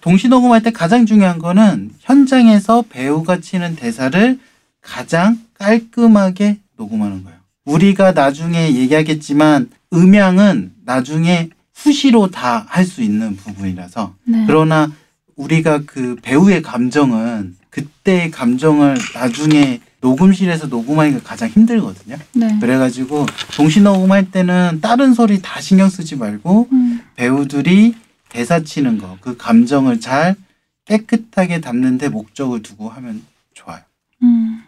동시 0.00 0.28
녹음할 0.28 0.62
때 0.62 0.70
가장 0.70 1.06
중요한 1.06 1.38
거는 1.38 1.90
현장에서 2.00 2.84
배우가 2.88 3.40
치는 3.40 3.76
대사를 3.76 4.38
가장 4.80 5.38
깔끔하게 5.58 6.58
녹음하는 6.78 7.22
거예요. 7.24 7.38
우리가 7.66 8.12
나중에 8.12 8.74
얘기하겠지만 8.74 9.68
음향은 9.92 10.72
나중에 10.84 11.50
후시로 11.74 12.30
다 12.30 12.66
할 12.68 12.84
수 12.86 13.02
있는 13.02 13.36
부분이라서 13.36 14.14
네. 14.24 14.44
그러나 14.46 14.90
우리가 15.36 15.82
그 15.86 16.16
배우의 16.22 16.62
감정은 16.62 17.56
그때의 17.70 18.30
감정을 18.30 18.98
나중에 19.14 19.80
녹음실에서 20.00 20.66
녹음하기가 20.66 21.20
가장 21.22 21.48
힘들거든요. 21.50 22.16
네. 22.32 22.58
그래가지고 22.60 23.26
동시 23.54 23.80
녹음할 23.82 24.30
때는 24.30 24.80
다른 24.80 25.12
소리 25.14 25.40
다 25.42 25.60
신경 25.60 25.88
쓰지 25.90 26.16
말고 26.16 26.68
음. 26.72 27.00
배우들이 27.16 27.94
대사 28.30 28.60
치는 28.60 28.98
거, 28.98 29.18
그 29.20 29.36
감정을 29.36 30.00
잘 30.00 30.34
깨끗하게 30.86 31.60
담는데 31.60 32.08
목적을 32.08 32.62
두고 32.62 32.88
하면 32.88 33.22
좋아요. 33.52 33.80
음. 34.22 34.62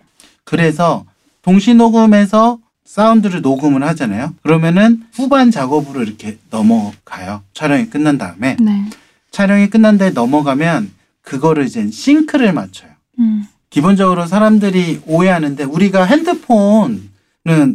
그래서 0.45 1.07
동시 1.41 1.73
녹음에서 1.75 2.59
사운드를 2.85 3.41
녹음을 3.41 3.83
하잖아요. 3.85 4.35
그러면은 4.43 5.05
후반 5.15 5.51
작업으로 5.51 6.03
이렇게 6.03 6.39
넘어가요. 6.51 7.43
촬영이 7.55 7.87
끝난 7.87 8.19
다음에 8.19 8.57
네. 8.61 8.85
촬영이 9.31 9.71
끝난 9.71 9.97
다음에 9.97 10.13
넘어가면 10.13 10.91
그거를 11.23 11.65
이제 11.65 11.89
싱크를 11.91 12.53
맞춰요. 12.53 12.91
음. 13.19 13.47
기본적으로 13.71 14.27
사람들이 14.27 15.01
오해하는데 15.07 15.65
우리가 15.65 16.05
핸드폰은 16.05 17.09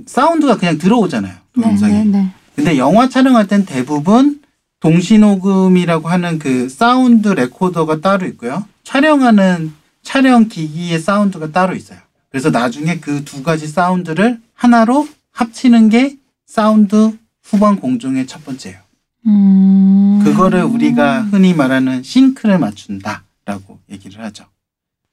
사운드가 0.05 0.57
그냥 0.57 0.77
들어오잖아요. 0.77 1.33
네, 1.33 1.61
동영상에. 1.61 2.03
네, 2.03 2.05
네. 2.05 2.31
근데 2.55 2.77
영화 2.77 3.09
촬영할 3.09 3.47
땐 3.47 3.65
대부분 3.65 4.41
동시 4.79 5.17
녹음이라고 5.17 6.07
하는 6.07 6.37
그 6.39 6.69
사운드 6.69 7.29
레코더가 7.29 7.99
따로 8.01 8.27
있고요. 8.27 8.65
촬영하는 8.83 9.73
촬영 10.03 10.47
기기의 10.47 10.99
사운드가 10.99 11.51
따로 11.51 11.75
있어요. 11.75 11.99
그래서 12.29 12.51
나중에 12.51 12.99
그 12.99 13.23
두 13.25 13.41
가지 13.43 13.67
사운드를 13.67 14.39
하나로 14.53 15.07
합치는 15.31 15.89
게 15.89 16.17
사운드 16.45 17.17
후반 17.43 17.79
공정의 17.79 18.27
첫 18.27 18.45
번째예요. 18.45 18.77
음. 19.25 20.21
그거를 20.23 20.63
우리가 20.63 21.23
흔히 21.23 21.53
말하는 21.53 22.03
싱크를 22.03 22.59
맞춘다라고 22.59 23.79
얘기를 23.91 24.23
하죠. 24.25 24.45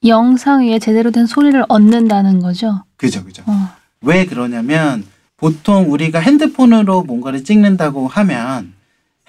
영상 0.05 0.63
위에 0.67 0.79
제대로 0.79 1.11
된 1.11 1.27
소리를 1.27 1.65
얻는다는 1.69 2.41
거죠. 2.41 2.85
그죠, 2.97 3.25
그죠. 3.25 3.43
어. 3.47 3.71
왜 4.03 4.27
그러냐면 4.27 5.05
보통 5.39 5.91
우리가 5.91 6.19
핸드폰으로 6.21 7.03
뭔가를 7.05 7.43
찍는다고 7.43 8.07
하면 8.09 8.74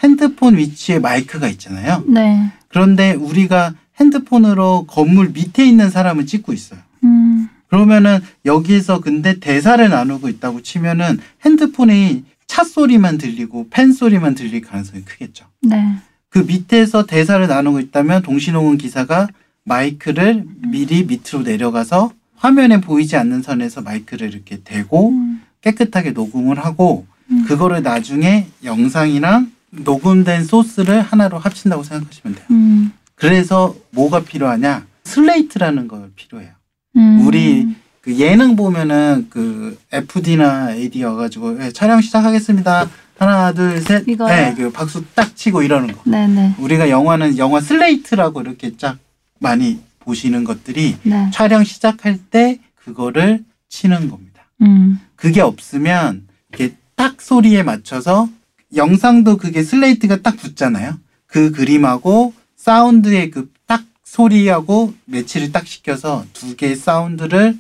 핸드폰 0.04 0.58
위치에 0.58 1.00
마이크가 1.00 1.48
있잖아요. 1.50 2.04
네. 2.08 2.52
그런데 2.68 3.14
우리가 3.14 3.74
핸드폰으로 4.00 4.86
건물 4.88 5.30
밑에 5.30 5.66
있는 5.66 5.90
사람을 5.90 6.26
찍고 6.26 6.54
있어요. 6.54 6.80
음. 7.04 7.48
그러면은 7.68 8.20
여기에서 8.46 9.02
근데 9.02 9.40
대사를 9.40 9.88
나누고 9.88 10.30
있다고 10.30 10.62
치면은 10.62 11.20
핸드폰이 11.44 12.24
차 12.48 12.64
소리만 12.64 13.18
들리고 13.18 13.68
팬 13.70 13.92
소리만 13.92 14.36
들릴 14.36 14.62
가능성이 14.62 15.04
크겠죠. 15.04 15.46
네. 15.62 15.96
그 16.30 16.40
밑에서 16.40 17.06
대사를 17.06 17.46
나누고 17.48 17.80
있다면 17.80 18.22
동시녹음 18.22 18.78
기사가 18.78 19.30
마이크를 19.64 20.46
미리 20.68 21.06
밑으로 21.06 21.44
내려가서 21.44 22.12
화면에 22.36 22.82
보이지 22.82 23.16
않는 23.16 23.42
선에서 23.42 23.82
마이크를 23.82 24.34
이렇게 24.34 24.62
대고 24.64 25.10
음. 25.10 25.42
깨끗하게 25.62 26.12
녹음을 26.12 26.60
하고 26.60 27.08
음. 27.32 27.46
그거를 27.48 27.82
나중에 27.82 28.48
영상이랑 28.64 29.52
녹음된 29.78 30.46
소스를 30.46 31.02
하나로 31.02 31.38
합친다고 31.38 31.84
생각하시면 31.84 32.36
돼요. 32.36 32.46
음. 32.52 32.92
그래서 33.16 33.76
뭐가 33.92 34.22
필요하냐? 34.22 34.86
슬레이트라는 35.04 35.88
걸 35.88 36.12
필요해요. 36.16 36.52
음. 36.98 37.26
우리 37.26 37.76
그 38.02 38.18
예능 38.18 38.56
보면은 38.56 39.28
그 39.30 39.80
FD나 39.92 40.74
AD 40.74 41.04
와가지고 41.04 41.64
예, 41.64 41.72
촬영 41.72 42.02
시작하겠습니다. 42.02 42.90
하나 43.18 43.54
둘 43.54 43.82
셋. 43.82 44.06
네, 44.06 44.54
그 44.56 44.72
박수 44.72 45.04
딱 45.16 45.36
치고 45.36 45.64
이러는 45.64 45.96
거. 45.96 46.02
네네. 46.10 46.56
우리가 46.60 46.90
영화는 46.90 47.38
영화 47.38 47.62
슬레이트라고 47.62 48.42
이렇게 48.42 48.76
쫙 48.78 48.98
많이 49.40 49.80
보시는 50.00 50.44
것들이 50.44 50.98
네. 51.04 51.30
촬영 51.34 51.64
시작할 51.64 52.20
때 52.30 52.60
그거를 52.76 53.44
치는 53.70 54.10
겁니다. 54.10 54.44
음. 54.62 55.00
그게 55.16 55.42
없으면 55.42 56.28
이렇게 56.50 56.76
딱 56.96 57.22
소리에 57.22 57.64
맞춰서 57.64 58.30
영상도 58.76 59.38
그게 59.38 59.64
슬레이트가 59.64 60.22
딱 60.22 60.38
붙잖아요. 60.38 60.98
그 61.28 61.52
그림하고 61.52 62.34
사운드의 62.58 63.32
그 63.32 63.50
딱 63.68 63.84
소리하고 64.04 64.94
매치를 65.06 65.52
딱 65.52 65.66
시켜서 65.66 66.24
두 66.34 66.56
개의 66.56 66.76
사운드를 66.76 67.58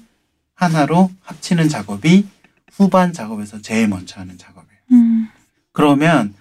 하나로 0.53 1.09
합치는 1.23 1.67
작업이 1.67 2.25
후반 2.73 3.11
작업에서 3.11 3.61
제일 3.61 3.87
먼저 3.87 4.19
하는 4.19 4.37
작업이에요. 4.37 4.79
음. 4.91 5.27
그러면 5.73 6.33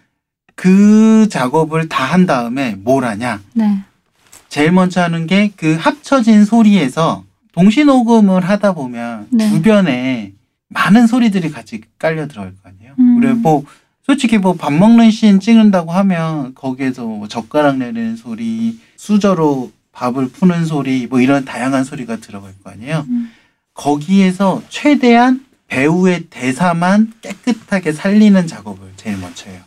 그 0.54 1.28
작업을 1.30 1.88
다 1.88 2.04
한 2.04 2.26
다음에 2.26 2.74
뭘 2.76 3.04
하냐? 3.04 3.40
네. 3.54 3.82
제일 4.48 4.70
먼저 4.70 5.00
하는 5.02 5.26
게 5.26 5.50
그 5.56 5.74
합쳐진 5.80 6.44
소리에서 6.44 7.24
동시 7.52 7.84
녹음을 7.84 8.46
하다 8.48 8.74
보면 8.74 9.28
네. 9.30 9.48
주변에 9.50 10.32
많은 10.68 11.06
소리들이 11.06 11.50
같이 11.50 11.80
깔려 11.98 12.28
들어갈 12.28 12.52
거 12.62 12.68
아니에요. 12.68 12.94
음. 12.98 13.18
그래 13.20 13.32
뭐 13.32 13.64
솔직히 14.06 14.38
뭐 14.38 14.54
밥 14.54 14.72
먹는 14.72 15.10
씬 15.10 15.40
찍는다고 15.40 15.92
하면 15.92 16.54
거기에서 16.54 17.04
뭐 17.04 17.26
젓가락 17.28 17.78
내리는 17.78 18.16
소리, 18.16 18.78
수저로 18.96 19.72
밥을 19.92 20.28
푸는 20.28 20.66
소리, 20.66 21.06
뭐 21.06 21.20
이런 21.20 21.44
다양한 21.44 21.84
소리가 21.84 22.16
들어갈 22.16 22.52
거 22.62 22.70
아니에요. 22.70 23.06
음. 23.08 23.30
거기에서 23.72 24.62
최대한 24.68 25.44
배우의 25.68 26.24
대사만 26.30 27.12
깨끗하게 27.22 27.92
살리는 27.92 28.46
작업을 28.46 28.92
제일 28.96 29.16
먼저 29.18 29.48
해요. 29.50 29.60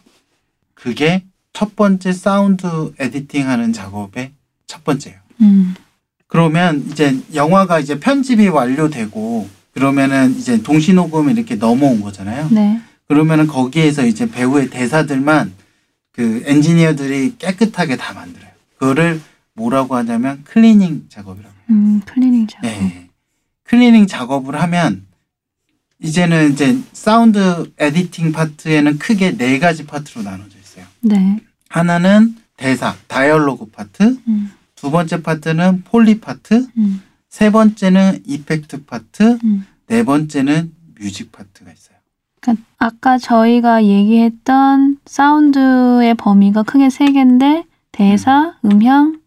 그게 0.75 1.24
첫 1.53 1.75
번째 1.75 2.13
사운드 2.13 2.94
editing 3.00 3.50
하는 3.50 3.74
작업의 3.74 4.32
첫 4.67 4.84
번째예요. 4.84 5.17
음. 5.41 5.74
그러면 6.27 6.86
이제 6.91 7.17
영화가 7.34 7.79
이제 7.79 8.00
편집이 8.00 8.50
완료되고 8.50 9.50
그러면은 9.74 10.36
이제 10.38 10.62
동시 10.62 10.94
녹음 10.94 11.29
이렇게 11.29 11.56
넘어온 11.56 12.01
거잖아요. 12.01 12.50
네. 12.51 12.82
그러면은 13.08 13.48
거기에서 13.48 14.06
이제 14.06 14.30
배우의 14.30 14.70
대사들만 14.70 15.54
그 16.12 16.44
엔지니어들이 16.46 17.36
깨끗하게 17.38 17.96
다 17.96 18.14
만들어요. 18.14 18.50
그거를 18.78 19.22
뭐라고 19.54 19.96
하냐면 19.96 20.44
클리닝 20.44 21.06
작업이라고 21.10 21.54
해요. 21.54 21.64
음. 21.70 22.02
클리닝 22.06 22.48
작업. 22.48 22.66
예. 22.66 23.08
클리닝 23.64 24.08
작업을 24.08 24.60
하면 24.62 25.06
이제는 26.00 26.54
이제 26.54 26.78
사운드 26.94 27.72
editing 27.78 28.32
파트에는 28.32 29.00
크게 29.00 29.38
네 29.38 29.58
가지 29.60 29.86
파트로 29.86 30.24
나눠져 30.24 30.58
있어요. 30.60 30.86
네. 31.02 31.40
하나는 31.70 32.36
대사, 32.56 32.96
다이얼로그 33.08 33.68
파트, 33.68 34.18
음. 34.28 34.52
두 34.76 34.92
번째 34.92 35.22
파트는 35.22 35.84
foley 35.84 36.20
파트, 36.20 36.68
음. 36.78 37.02
세 37.30 37.50
번째는 37.50 38.24
effect 38.26 38.86
파트, 38.86 39.38
음. 39.44 39.66
네 39.88 40.04
번째는 40.04 40.74
music 41.00 41.32
파트가 41.32 41.72
있어요. 41.72 41.97
아까 42.77 43.18
저희가 43.18 43.84
얘기했던 43.84 44.98
사운드의 45.06 46.13
범위가 46.16 46.63
크게 46.63 46.89
세 46.89 47.12
개인데 47.12 47.66
대사, 47.92 48.56
음향, 48.63 49.20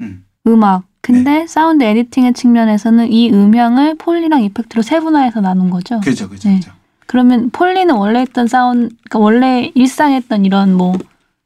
음. 0.00 0.24
음악. 0.46 0.84
근데 1.00 1.46
사운드 1.46 1.82
editing의 1.82 2.34
측면에서는 2.34 3.10
이 3.10 3.30
음향을 3.32 3.94
foley랑 3.96 4.42
effect로 4.44 4.82
세분화해서 4.82 5.40
나눈 5.40 5.70
거죠. 5.70 6.00
그죠, 6.00 6.28
그죠, 6.28 6.48
네. 6.48 6.56
그죠. 6.56 6.72
그러면 7.06 7.50
폴리는 7.50 7.92
원래 7.94 8.20
했던 8.20 8.46
사운드, 8.46 8.94
그러니까 9.08 9.18
원래 9.18 9.72
일상 9.74 10.12
했던 10.12 10.44
이런 10.44 10.74
뭐 10.74 10.96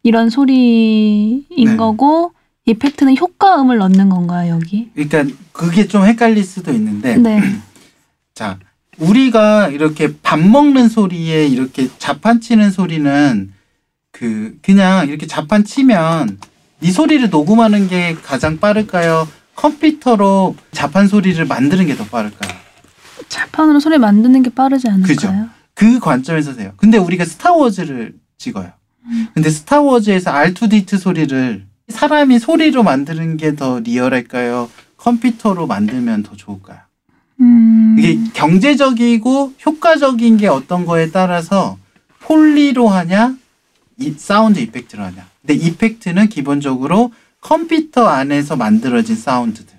이런 0.02 0.28
소리인 0.28 1.45
네. 1.57 1.76
거고 1.76 2.33
이펙트는 2.66 3.16
효과음을 3.16 3.78
넣는 3.78 4.09
건가요 4.09 4.54
여기? 4.54 4.90
그러니까 4.95 5.25
그게 5.52 5.87
좀 5.87 6.04
헷갈릴 6.04 6.45
수도 6.45 6.73
있는데, 6.73 7.16
네. 7.16 7.40
자, 8.35 8.59
우리가 8.99 9.69
이렇게 9.69 10.15
밥 10.23 10.39
먹는 10.41 10.89
소리에 10.89 11.47
이렇게 11.47 11.89
자판 11.99 12.41
치는 12.41 12.71
소리는 12.71 13.53
그 14.13 14.57
그냥 14.63 15.09
이렇게 15.09 15.27
자판 15.27 15.65
치면 15.65 16.39
이 16.81 16.91
소리를 16.93 17.29
녹음하는 17.31 17.88
게 17.88 18.14
가장 18.23 18.59
빠를까요? 18.59 19.27
컴퓨터로 19.57 20.57
자판 20.73 21.09
소리를 21.09 21.45
만드는 21.45 21.87
게 21.87 21.97
더 21.97 22.05
빠를까요? 22.05 22.53
자판으로 23.29 23.81
소리 23.81 23.99
만드는 23.99 24.42
게 24.42 24.51
빠르지 24.51 24.88
않을까요? 24.88 25.07
그죠. 25.07 25.33
그 25.75 25.99
관점에서 25.99 26.53
세요. 26.55 26.73
근데 26.77 26.99
우리가 26.99 27.25
스타워즈를 27.25 28.14
찍어요. 28.38 28.71
음. 29.07 29.29
근데 29.35 29.51
스타워즈에서 29.51 30.33
R2D2 30.33 30.99
소리를 30.99 31.64
사람이 31.88 32.38
소리로 32.38 32.83
만드는 32.83 33.37
게 33.37 33.55
더 33.57 33.81
리얼할까요? 33.81 34.71
컴퓨터로 34.97 35.66
만들면 35.66 36.23
더 36.23 36.35
좋을까요? 36.37 36.79
음. 37.40 37.97
이게 37.99 38.18
경제적이고 38.33 39.55
효과적인 39.64 40.37
게 40.37 40.49
어떤 40.49 40.85
거에 40.85 41.11
따라서 41.11 41.79
foley로 42.20 42.88
하냐, 42.88 43.37
이 43.99 44.14
사운드 44.16 44.59
effect로 44.61 45.03
하냐. 45.03 45.29
근데 45.40 45.55
effect는 45.55 46.29
기본적으로 46.29 47.12
컴퓨터 47.40 48.07
안에서 48.07 48.57
만들어진 48.57 49.16
사운드들. 49.16 49.75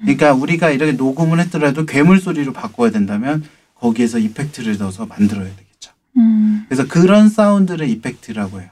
그러니까 0.00 0.32
우리가 0.32 0.70
이렇게 0.70 0.92
녹음을 0.92 1.38
했더라도 1.40 1.86
괴물 1.86 2.20
소리로 2.20 2.52
바꿔야 2.52 2.90
된다면 2.90 3.44
거기에서 3.74 4.18
이펙트를 4.18 4.78
넣어서 4.78 5.06
만들어야 5.06 5.48
되겠죠. 5.48 5.92
음. 6.16 6.64
그래서 6.68 6.86
그런 6.86 7.28
사운드를 7.28 7.88
이펙트라고 7.88 8.60
해요. 8.60 8.70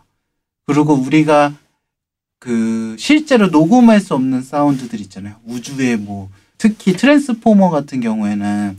그리고 0.67 0.95
우리가 0.95 1.55
그 2.39 2.97
실제로 2.99 3.49
녹음할 3.49 4.01
수 4.01 4.15
없는 4.15 4.43
사운드들 4.43 5.01
있잖아요. 5.03 5.37
우주에 5.45 5.97
뭐 5.97 6.31
특히 6.61 6.93
트랜스포머 6.93 7.71
같은 7.71 8.01
경우에는 8.01 8.77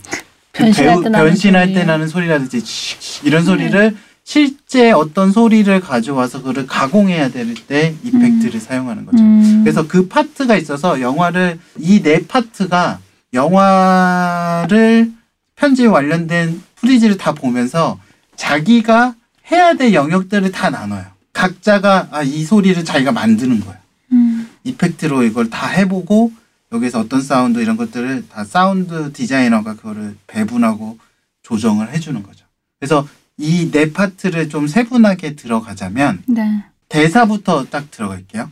그 0.52 0.64
변신할 0.64 0.94
배우- 0.94 1.04
때 1.04 1.10
나는 1.10 1.26
변신할 1.30 1.66
소리. 1.66 1.74
때 1.74 1.84
나는 1.84 2.08
소리라든지 2.08 2.60
씩 2.64 3.26
이런 3.26 3.44
소리를 3.44 3.98
실제 4.24 4.92
어떤 4.92 5.32
소리를 5.32 5.80
가져와서 5.80 6.44
그를 6.44 6.68
가공해야 6.68 7.30
될 7.30 7.56
때 7.56 7.96
이펙트를 8.04 8.60
사용하는 8.60 9.06
거죠. 9.08 9.24
음. 9.24 9.62
그래서 9.64 9.88
그 9.88 10.08
파트가 10.08 10.56
있어서 10.58 11.02
영화를 11.02 11.58
이 11.80 12.04
네 12.04 12.28
파트가 12.28 13.00
영화를 13.34 15.12
편집 15.56 15.90
관련된 15.92 16.62
프리즈를 16.76 17.18
다 17.18 17.34
보면서 17.34 18.00
자기가 18.36 19.16
해야 19.52 19.74
될 19.74 19.94
영역들을 19.94 20.52
다 20.52 20.70
나눠요. 20.70 21.06
각자가 21.34 22.10
아, 22.12 22.22
이 22.22 22.44
소리를 22.44 22.86
자기가 22.86 23.12
만드는 23.12 23.60
거예요. 23.62 23.78
음. 24.12 24.50
effect로 24.66 25.24
이걸 25.24 25.50
다 25.50 25.66
해보고 25.68 26.32
여기서 26.72 27.00
어떤 27.02 27.22
사운드 27.22 27.60
이런 27.60 27.76
것들을 27.78 28.28
다 28.30 28.44
사운드 28.44 29.12
디자이너가 29.12 29.76
그거를 29.76 30.16
배분하고 30.28 30.98
조정을 31.44 31.92
해주는 31.94 32.22
거죠. 32.24 32.46
그래서 32.80 33.08
이 33.38 33.72
네 33.72 33.92
파트를 33.92 34.50
좀 34.50 34.68
세분하게 34.68 35.36
들어가자면 35.36 36.24
네. 36.28 36.64
대사부터 36.90 37.66
딱 37.66 37.90
들어갈게요. 37.92 38.50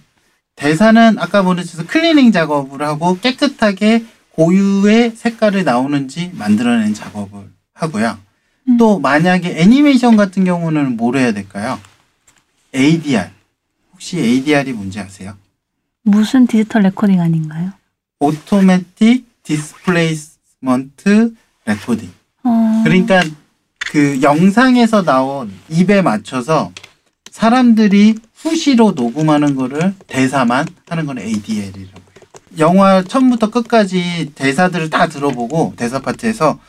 대사는 0.55 1.17
아까 1.19 1.43
보내주셔서 1.43 1.85
클리닝 1.87 2.31
작업을 2.31 2.81
하고 2.81 3.17
깨끗하게 3.19 4.05
고유의 4.31 5.11
색깔이 5.15 5.63
나오는지 5.63 6.31
만들어낸 6.33 6.93
작업을 6.93 7.49
하고요. 7.73 8.17
음. 8.67 8.77
또 8.77 8.99
만약에 8.99 9.59
애니메이션 9.61 10.17
같은 10.17 10.43
경우는 10.43 10.97
뭘 10.97 11.17
해야 11.17 11.31
될까요? 11.31 11.79
ADR. 12.75 13.29
혹시 13.93 14.17
ADR이 14.19 14.73
뭔지 14.73 14.99
아세요? 14.99 15.35
무슨 16.03 16.47
디지털 16.47 16.81
recording 16.83 17.19
아닌가요? 17.21 17.71
automatic 18.19 19.25
displacement 19.43 21.33
recording. 21.65 22.11
어. 22.43 22.81
그러니까 22.83 23.21
그 23.79 24.21
영상에서 24.21 25.03
나온 25.03 25.51
입에 25.69 26.01
맞춰서 26.01 26.71
사람들이 27.31 28.15
후시로 28.35 28.91
녹음하는 28.91 29.55
거를 29.55 29.93
대사만 30.07 30.67
하는 30.87 31.05
건 31.05 31.19
ADR이라고 31.19 31.79
해요. 31.81 31.89
영화 32.57 33.03
처음부터 33.03 33.49
끝까지 33.49 34.31
대사들을 34.35 34.89
다 34.89 35.07
들어보고 35.07 35.73
대사 35.75 35.99
파트에서 35.99 36.59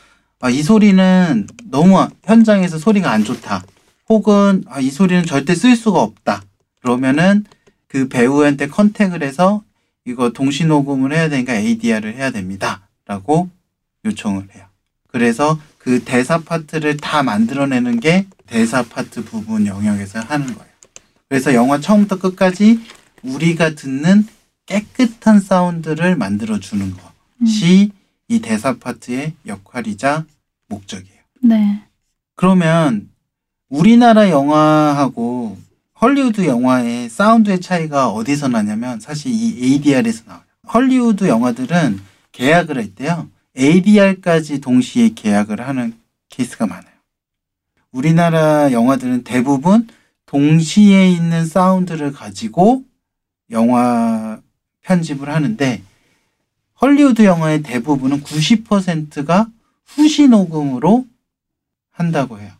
아, 0.40 0.48
이 0.48 0.62
소리는 0.62 1.46
너무 1.64 2.08
현장에서 2.24 2.78
소리가 2.78 3.10
안 3.10 3.24
좋다. 3.24 3.62
혹은 4.08 4.64
아, 4.68 4.80
이 4.80 4.90
소리는 4.90 5.24
절대 5.26 5.54
쓸 5.54 5.76
수가 5.76 6.00
없다. 6.00 6.42
그러면은 6.80 7.44
그 7.88 8.08
배우한테 8.08 8.68
컨택을 8.68 9.22
해서 9.22 9.62
이거 10.04 10.30
동시 10.30 10.64
녹음을 10.64 11.12
해야 11.12 11.28
되니까 11.28 11.54
ADR을 11.54 12.14
해야 12.14 12.30
됩니다. 12.30 12.88
라고 13.06 13.50
요청을 14.04 14.48
해요. 14.54 14.66
그래서 15.08 15.60
그 15.78 16.04
대사 16.04 16.38
파트를 16.38 16.96
다 16.96 17.22
만들어내는 17.22 18.00
게 18.00 18.26
대사 18.46 18.82
파트 18.82 19.24
부분 19.24 19.66
영역에서 19.66 20.20
하는 20.20 20.46
거예요. 20.54 20.70
그래서 21.28 21.54
영화 21.54 21.80
처음부터 21.80 22.18
끝까지 22.18 22.80
우리가 23.22 23.74
듣는 23.74 24.26
깨끗한 24.66 25.40
사운드를 25.40 26.16
만들어주는 26.16 26.94
것이 27.40 27.90
이 28.28 28.40
대사 28.40 28.76
파트의 28.78 29.34
역할이자 29.46 30.24
목적이에요. 30.68 31.20
네. 31.42 31.82
그러면 32.36 33.10
우리나라 33.68 34.30
영화하고 34.30 35.58
헐리우드 36.00 36.46
영화의 36.46 37.10
사운드의 37.10 37.60
차이가 37.60 38.08
어디서 38.08 38.48
나냐면 38.48 39.00
사실 39.00 39.32
이 39.32 39.62
ADR에서 39.62 40.24
나와요. 40.26 40.44
헐리우드 40.72 41.28
영화들은 41.28 42.00
계약을 42.32 42.78
할 42.78 42.94
때요. 42.94 43.28
ADR까지 43.58 44.62
동시에 44.62 45.10
계약을 45.10 45.60
하는 45.60 45.92
케이스가 46.30 46.66
많아요. 46.66 46.94
우리나라 47.92 48.72
영화들은 48.72 49.24
대부분 49.24 49.88
동시에 50.24 51.10
있는 51.10 51.44
사운드를 51.44 52.12
가지고 52.12 52.82
영화 53.50 54.40
편집을 54.80 55.28
하는데 55.28 55.82
헐리우드 56.80 57.26
영화의 57.26 57.62
대부분은 57.62 58.22
90%가 58.22 59.48
후시 59.84 60.28
녹음으로 60.28 61.06
한다고 61.90 62.40
해요. 62.40 62.52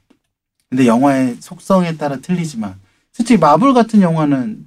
근데 0.68 0.86
영화의 0.86 1.36
속성에 1.40 1.96
따라 1.96 2.18
틀리지만 2.18 2.78
솔직히 3.20 3.38
마블 3.38 3.74
같은 3.74 4.00
영화는 4.00 4.66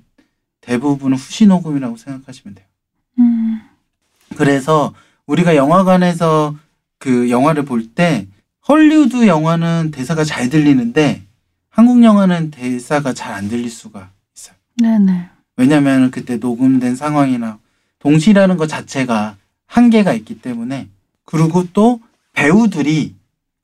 대부분은 0.61 1.17
후시 1.17 1.47
녹음이라고 1.47 1.97
생각하시면 1.97 2.53
돼요. 2.53 2.67
음. 3.17 3.61
그래서 4.37 4.93
우리가 5.25 5.55
영화관에서 5.55 6.55
그 6.99 7.31
영화를 7.31 7.65
볼 7.65 7.87
때 7.95 8.27
헐리우드 8.67 9.25
영화는 9.27 9.89
대사가 9.91 10.23
잘 10.23 10.49
들리는데 10.49 11.23
한국 11.69 12.03
영화는 12.03 12.51
대사가 12.51 13.13
잘 13.13 13.33
안 13.33 13.49
들릴 13.49 13.71
수가 13.71 14.11
있어요. 14.35 14.55
네네. 14.77 15.29
왜냐하면 15.57 16.11
그때 16.11 16.37
녹음된 16.37 16.95
상황이나 16.95 17.57
동시라는 17.99 18.57
것 18.57 18.67
자체가 18.67 19.35
한계가 19.65 20.13
있기 20.13 20.41
때문에 20.41 20.89
그리고 21.25 21.65
또 21.73 21.99
배우들이 22.33 23.15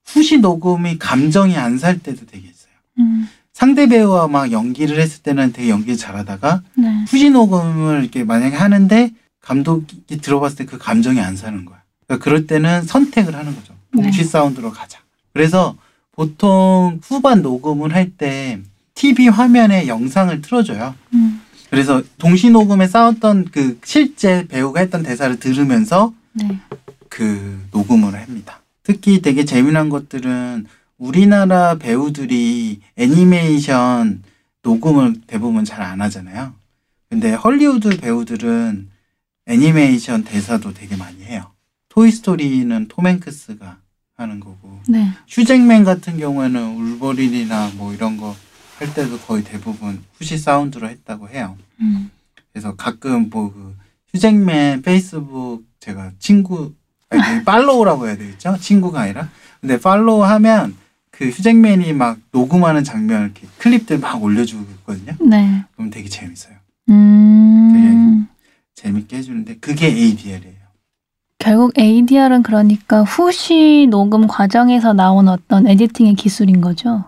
후시 0.05 0.39
녹음이 0.39 0.97
감정이 0.97 1.55
안 1.57 1.77
살 1.77 1.99
때도 1.99 2.25
되게 2.25 2.47
있어요. 2.47 2.73
음. 2.97 3.29
상대 3.59 3.87
배우와 3.87 4.29
막 4.29 4.53
연기를 4.53 5.01
했을 5.01 5.21
때는 5.21 5.51
되게 5.51 5.67
연기 5.69 5.97
잘하다가 5.97 6.61
네. 6.75 7.03
후시 7.09 7.29
녹음을 7.29 7.99
이렇게 8.01 8.23
만약에 8.23 8.55
하는데 8.55 9.11
감독이 9.41 10.17
들어봤을 10.21 10.55
때 10.55 10.65
그 10.65 10.77
감정이 10.77 11.19
안 11.19 11.35
사는 11.35 11.65
거야. 11.65 11.81
그러니까 12.07 12.23
그럴 12.23 12.47
때는 12.47 12.83
선택을 12.83 13.35
하는 13.35 13.53
거죠. 13.53 13.73
동시 13.93 14.19
네. 14.19 14.23
사운드로 14.23 14.71
가자. 14.71 14.99
그래서 15.33 15.75
보통 16.13 17.01
후반 17.03 17.41
녹음을 17.41 17.93
할 17.93 18.11
때 18.17 18.61
TV 18.95 19.27
화면에 19.27 19.87
영상을 19.87 20.41
틀어줘요. 20.41 20.95
음. 21.13 21.41
그래서 21.69 22.01
동시 22.17 22.49
녹음에 22.49 22.87
싸웠던 22.87 23.49
그 23.51 23.77
실제 23.83 24.47
배우가 24.47 24.79
했던 24.79 25.03
대사를 25.03 25.37
들으면서 25.37 26.13
네. 26.31 26.57
그 27.09 27.61
녹음을 27.73 28.15
합니다. 28.15 28.61
특히 28.83 29.21
되게 29.21 29.43
재미난 29.43 29.89
것들은 29.89 30.65
우리나라 30.99 31.75
배우들이 31.75 32.81
애니메이션 32.97 34.21
녹음을 34.61 35.15
대부분 35.25 35.65
잘 35.65 35.81
안 35.81 36.01
하잖아요. 36.01 36.53
근데 37.09 37.33
헐리우드 37.33 37.97
배우들은 37.97 38.89
애니메이션 39.47 40.23
대사도 40.23 40.73
되게 40.73 40.95
많이 40.95 41.23
해요. 41.23 41.51
토이스토리는 41.87 42.87
톰 42.89 43.07
행크스가 43.07 43.77
하는 44.15 44.39
거고 44.39 44.79
네. 44.87 45.09
휴잭맨 45.27 45.85
같은 45.85 46.19
경우에는 46.19 46.75
울버린이나 46.75 47.71
뭐 47.75 47.93
이런 47.93 48.17
거 48.17 48.35
할 48.77 48.93
때도 48.93 49.19
거의 49.19 49.43
대부분 49.43 50.01
후시 50.13 50.37
사운드로 50.37 50.87
했다고 50.87 51.27
해요. 51.29 51.57
음. 51.81 52.09
그래서 52.53 52.75
가끔 52.77 53.29
뭐 53.29 53.51
그 53.51 53.75
휴잭맨 54.13 54.83
페이스북 54.83 55.65
제가 55.81 56.11
친구 56.17 56.73
아니 57.09 57.43
팔로우라고 57.43 58.07
해야 58.07 58.15
되겠죠? 58.15 58.55
친구가 58.57 59.01
아니라 59.01 59.27
근데 59.59 59.77
팔로우 59.77 60.23
하면 60.23 60.77
그 61.19 61.27
휴잭맨이 61.27 61.91
막 61.91 62.17
녹음하는 62.31 62.85
장면 62.85 63.23
이렇게 63.23 63.45
클립들 63.57 63.99
막 63.99 64.23
올려주고 64.23 64.63
있거든요. 64.79 65.11
네. 65.19 65.65
그럼 65.75 65.89
되게 65.89 66.07
재밌어요. 66.07 66.55
음. 66.89 68.25
재밌게 68.73 69.17
해주는데 69.17 69.57
그게 69.57 69.87
ADR이에요. 69.87 70.55
결국 71.37 71.77
ADR은 71.77 72.41
그러니까 72.41 73.03
후시 73.03 73.87
녹음 73.89 74.27
과정에서 74.27 74.93
나온 74.93 75.27
어떤 75.27 75.67
에디팅의 75.67 76.13
기술인 76.13 76.61
거죠. 76.61 77.03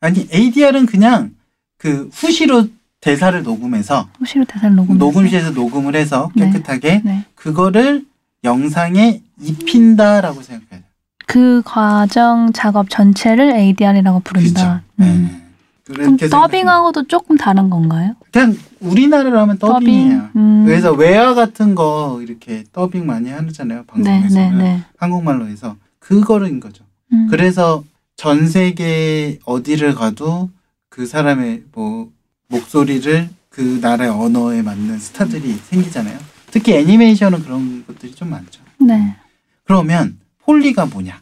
아니 0.00 0.26
ADR은 0.32 0.86
그냥 0.86 1.34
그 1.76 2.08
후시로 2.14 2.68
대사를 3.02 3.42
녹음해서 3.42 4.08
후시로 4.20 4.46
대사를 4.46 4.74
녹음. 4.74 4.96
녹음실에서 4.96 5.50
녹음을 5.50 5.96
해서 5.96 6.30
네. 6.34 6.50
깨끗하게 6.50 7.02
네. 7.04 7.26
그거를 7.34 8.06
영상에 8.42 9.20
입힌다라고 9.38 10.40
생각해요. 10.40 10.83
그 11.26 11.62
과정 11.64 12.52
작업 12.52 12.90
전체를 12.90 13.52
ADR이라고 13.54 14.20
부른다. 14.20 14.82
그렇죠. 14.96 15.12
음. 15.12 15.30
네. 15.30 15.44
그럼 15.84 16.16
더빙하고도 16.16 17.08
조금 17.08 17.36
다른 17.36 17.68
건가요? 17.68 18.14
그냥 18.32 18.56
우리나라로 18.80 19.38
하면 19.38 19.58
더빙이에요. 19.58 20.28
음. 20.34 20.64
그래서 20.64 20.92
외화 20.92 21.34
같은 21.34 21.74
거 21.74 22.20
이렇게 22.22 22.64
더빙 22.72 23.06
많이 23.06 23.30
하잖아요. 23.30 23.80
네, 23.80 23.86
방송에서는 23.86 24.58
네, 24.58 24.64
네. 24.64 24.82
한국말로 24.96 25.46
해서 25.46 25.76
그거인 25.98 26.58
거죠. 26.60 26.84
음. 27.12 27.28
그래서 27.30 27.84
전 28.16 28.48
세계 28.48 29.38
어디를 29.44 29.94
가도 29.94 30.50
그 30.88 31.06
사람의 31.06 31.64
뭐 31.72 32.10
목소리를 32.48 33.28
그 33.50 33.78
나라의 33.82 34.10
언어에 34.10 34.62
맞는 34.62 34.98
스타들이 34.98 35.52
생기잖아요. 35.52 36.18
특히 36.50 36.74
애니메이션은 36.74 37.42
그런 37.42 37.84
것들이 37.86 38.14
좀 38.14 38.30
많죠. 38.30 38.62
네. 38.78 39.16
그러면 39.64 40.18
foley가 40.44 40.86
뭐냐? 40.86 41.20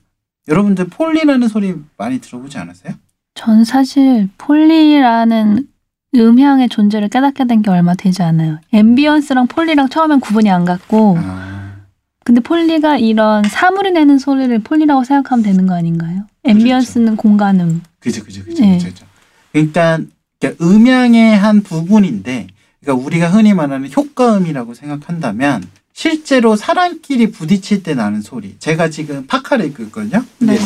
여러분들 0.48 0.86
foley라는 0.88 1.48
소리 1.48 1.74
많이 1.96 2.20
들어보지 2.20 2.58
않았어요? 2.58 2.94
전 3.34 3.64
사실 3.64 4.28
foley라는 4.38 5.68
음향의 6.14 6.68
존재를 6.68 7.08
깨닫게 7.08 7.46
된 7.46 7.62
게 7.62 7.70
얼마 7.70 7.94
되지 7.94 8.22
않아요. 8.22 8.58
ambience랑 8.74 9.46
foley랑 9.46 9.88
처음엔 9.88 10.20
구분이 10.20 10.50
안 10.50 10.64
갔고, 10.64 11.16
아, 11.18 11.76
근데 12.24 12.40
foley가 12.40 12.98
이런 12.98 13.44
사물이 13.44 13.92
내는 13.92 14.18
소리를 14.18 14.58
foley라고 14.60 15.04
생각하면 15.04 15.42
되는 15.42 15.66
거 15.66 15.74
아닌가요? 15.74 16.26
ambience는 16.44 17.16
공간음. 17.16 17.82
그죠, 18.00 18.22
그죠, 18.24 18.44
그죠, 18.44 18.62
네. 18.62 18.74
그죠, 18.76 18.88
그죠. 18.88 19.06
일단 19.54 20.10
그러니까 20.40 20.64
음향의 20.66 21.36
한 21.38 21.62
부분인데, 21.62 22.48
그러니까 22.80 23.06
우리가 23.06 23.28
흔히 23.30 23.54
말하는 23.54 23.88
효과음이라고 23.90 24.74
생각한다면 24.74 25.62
실제로 25.92 26.56
사람끼리 26.56 27.30
부딪힐 27.32 27.82
때 27.82 27.94
나는 27.94 28.22
소리. 28.22 28.56
제가 28.58 28.90
지금 28.90 29.26
파카를. 29.26 29.72
근데 29.74 30.20
네. 30.40 30.58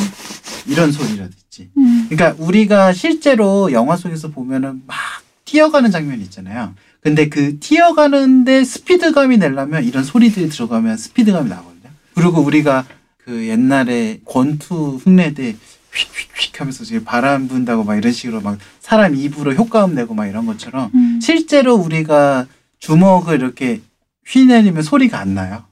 이런 0.67 0.93
소리라든지. 0.93 1.71
음. 1.77 2.07
그러니까 2.09 2.43
우리가 2.43 2.93
실제로 2.93 3.73
영화 3.73 3.97
속에서 3.97 4.29
보면은 4.29 4.83
막 4.87 4.97
뛰어가는 5.45 5.91
장면이 5.91 6.23
있잖아요. 6.25 6.75
근데 7.01 7.29
그 7.29 7.59
뛰어가는데 7.59 8.65
스피드감이 8.65 9.39
내려면 9.39 9.85
이런 9.85 10.05
소리들이 10.05 10.49
들어가면 10.49 10.97
스피드감이 10.97 11.49
나거든요. 11.49 11.91
그리고 12.15 12.41
우리가 12.41 12.85
그 13.19 13.47
옛날에 13.49 14.21
권투 14.25 15.01
흉내 15.03 15.35
때 15.35 15.57
휙휙휙 15.93 16.61
하면서 16.61 16.85
지금 16.85 17.05
바람 17.05 17.49
분다고 17.49 17.85
막 17.85 17.97
이런 17.97 18.13
식으로 18.13 18.41
막 18.41 18.59
사람 18.81 19.15
입으로 19.15 19.55
효과음 19.55 19.95
내고 19.95 20.15
막 20.15 20.27
이런 20.27 20.47
것처럼 20.47 20.91
음. 20.95 21.21
실제로 21.23 21.75
우리가 21.75 22.47
주먹을 22.79 23.37
이렇게 23.37 23.81
휘내리면 24.27 24.83
소리가 24.83 25.19
안 25.19 25.35
나요. 25.35 25.65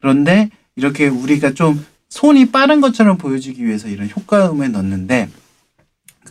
그런데 0.00 0.50
이렇게 0.76 1.08
우리가 1.08 1.54
좀 1.54 1.84
손이 2.08 2.50
빠른 2.50 2.80
것처럼 2.80 3.18
보여주기 3.18 3.64
위해서 3.64 3.88
이런 3.88 4.08
효과음을 4.08 4.72
넣는데 4.72 5.28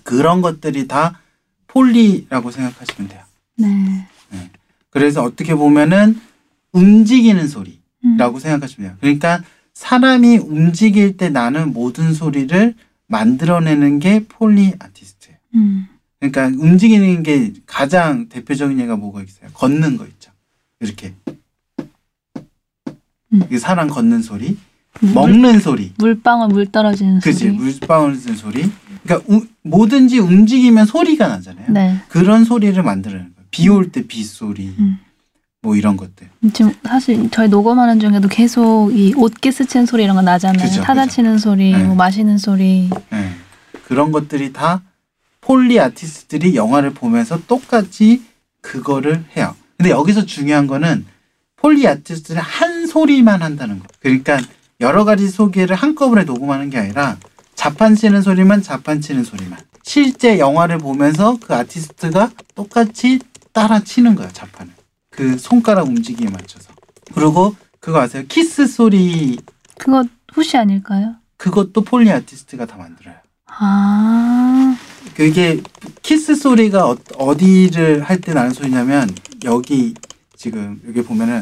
그런 0.03 0.41
것들이 0.41 0.87
다 0.87 1.19
폴리라고 1.67 2.51
생각하시면 2.51 3.09
돼요. 3.09 3.21
네. 3.57 4.07
그래서 4.89 5.23
어떻게 5.23 5.55
보면은 5.55 6.19
움직이는 6.71 7.47
소리라고 7.47 8.35
음. 8.35 8.39
생각하시면 8.39 8.89
돼요. 8.89 8.97
그러니까 8.99 9.43
사람이 9.73 10.37
움직일 10.37 11.15
때 11.15 11.29
나는 11.29 11.73
모든 11.73 12.13
소리를 12.13 12.75
만들어내는 13.07 13.99
게 13.99 14.25
폴리 14.27 14.73
아티스트예요. 14.77 15.37
음. 15.55 15.87
그러니까 16.19 16.47
움직이는 16.47 17.23
게 17.23 17.53
가장 17.65 18.27
대표적인 18.29 18.79
예가 18.79 18.97
뭐가 18.97 19.23
있어요? 19.23 19.49
걷는 19.53 19.97
거 19.97 20.05
있죠. 20.05 20.31
이렇게. 20.79 21.13
음. 23.33 23.43
이 23.51 23.57
사람 23.57 23.87
걷는 23.87 24.21
소리, 24.21 24.57
물, 25.01 25.13
먹는 25.13 25.59
소리, 25.59 25.93
물방울 25.97 26.49
물 26.49 26.71
떨어지는 26.71 27.19
그지 27.19 27.39
소리. 27.39 27.51
물방울 27.51 28.15
쓰는 28.15 28.35
소리. 28.35 28.69
그러니까 29.03 29.25
우- 29.33 29.45
뭐든지 29.63 30.19
움직이면 30.19 30.85
소리가 30.85 31.27
나잖아요. 31.27 31.65
네. 31.69 31.97
그런 32.09 32.43
소리를 32.43 32.81
만들어내는 32.81 33.33
거예요. 33.35 33.47
비 33.51 33.69
올때 33.69 34.05
빗소리, 34.07 34.75
음. 34.79 34.99
뭐 35.61 35.75
이런 35.75 35.95
것들. 35.97 36.29
지금 36.53 36.73
사실 36.83 37.29
저희 37.31 37.47
녹음하는 37.49 37.99
중에도 37.99 38.27
계속 38.27 38.91
이 38.95 39.13
옷깃 39.15 39.51
스치는 39.51 39.85
소리 39.85 40.03
이런 40.03 40.15
거 40.15 40.21
나잖아요. 40.21 40.67
그죠, 40.67 40.81
타자 40.81 41.03
그죠. 41.03 41.15
치는 41.15 41.37
소리, 41.37 41.71
네. 41.71 41.83
뭐 41.83 41.95
마시는 41.95 42.37
소리. 42.37 42.89
예. 43.13 43.29
그런 43.85 44.11
것들이 44.11 44.53
다 44.53 44.81
foley 45.41 45.79
아티스트들이 45.79 46.55
영화를 46.55 46.91
보면서 46.91 47.39
똑같이 47.47 48.21
그거를 48.61 49.23
해요. 49.37 49.55
근데 49.77 49.89
여기서 49.91 50.25
중요한 50.25 50.67
거는 50.67 51.05
foley 51.61 51.87
아티스트는 51.87 52.41
한 52.41 52.87
소리만 52.87 53.41
한다는 53.41 53.79
거. 53.79 53.85
그러니까 53.99 54.39
여러 54.79 55.03
가지 55.03 55.29
소리를 55.29 55.75
한꺼번에 55.75 56.23
녹음하는 56.23 56.69
게 56.69 56.77
아니라 56.77 57.17
자판 57.55 57.95
치는 57.95 58.21
소리만 58.21 58.61
자판 58.61 59.01
치는 59.01 59.23
소리만. 59.23 59.59
실제 59.83 60.39
영화를 60.39 60.77
보면서 60.77 61.37
그 61.41 61.53
아티스트가 61.53 62.31
똑같이 62.55 63.19
따라 63.51 63.79
치는 63.83 64.15
거야, 64.15 64.29
자판을. 64.29 64.71
그 65.09 65.37
손가락 65.37 65.87
움직임에 65.87 66.29
맞춰서. 66.31 66.71
그리고 67.13 67.55
그거 67.79 67.99
아세요? 68.01 68.23
키스 68.29 68.67
소리 68.67 69.39
그거 69.77 70.05
후시 70.33 70.57
아닐까요? 70.57 71.15
그것도 71.37 71.81
foley 71.81 72.11
artist가 72.11 72.65
다 72.67 72.77
만들어요. 72.77 73.15
아, 73.47 74.77
그게 75.15 75.59
키스 76.03 76.35
소리가 76.35 76.87
어, 76.89 76.97
어디를 77.17 78.03
할 78.03 78.21
때 78.21 78.33
나는 78.33 78.51
소리냐면 78.51 79.09
여기 79.43 79.95
지금 80.39 80.81
여기 80.87 81.03
보면은 81.03 81.41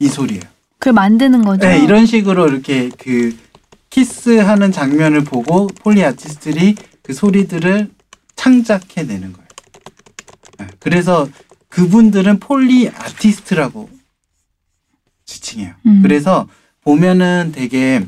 이 0.00 0.06
소리예요. 0.06 0.42
그걸 0.78 0.92
만드는 0.92 1.42
거죠. 1.42 1.66
네, 1.66 1.82
이런 1.82 2.04
식으로 2.04 2.46
이렇게 2.48 2.90
그 2.90 3.34
키스하는 3.88 4.70
장면을 4.70 5.24
보고 5.24 5.66
foley 5.66 6.04
artist들이 6.04 6.74
그 7.00 7.14
소리들을 7.14 7.90
창작해내는 8.36 9.32
거예요. 9.32 9.48
네, 10.58 10.66
그래서 10.78 11.26
그분들은 11.70 12.38
폴리 12.38 12.90
아티스트라고 12.90 13.88
지칭해요. 15.24 15.74
음. 15.86 16.02
그래서 16.02 16.46
보면은 16.82 17.50
되게 17.54 18.04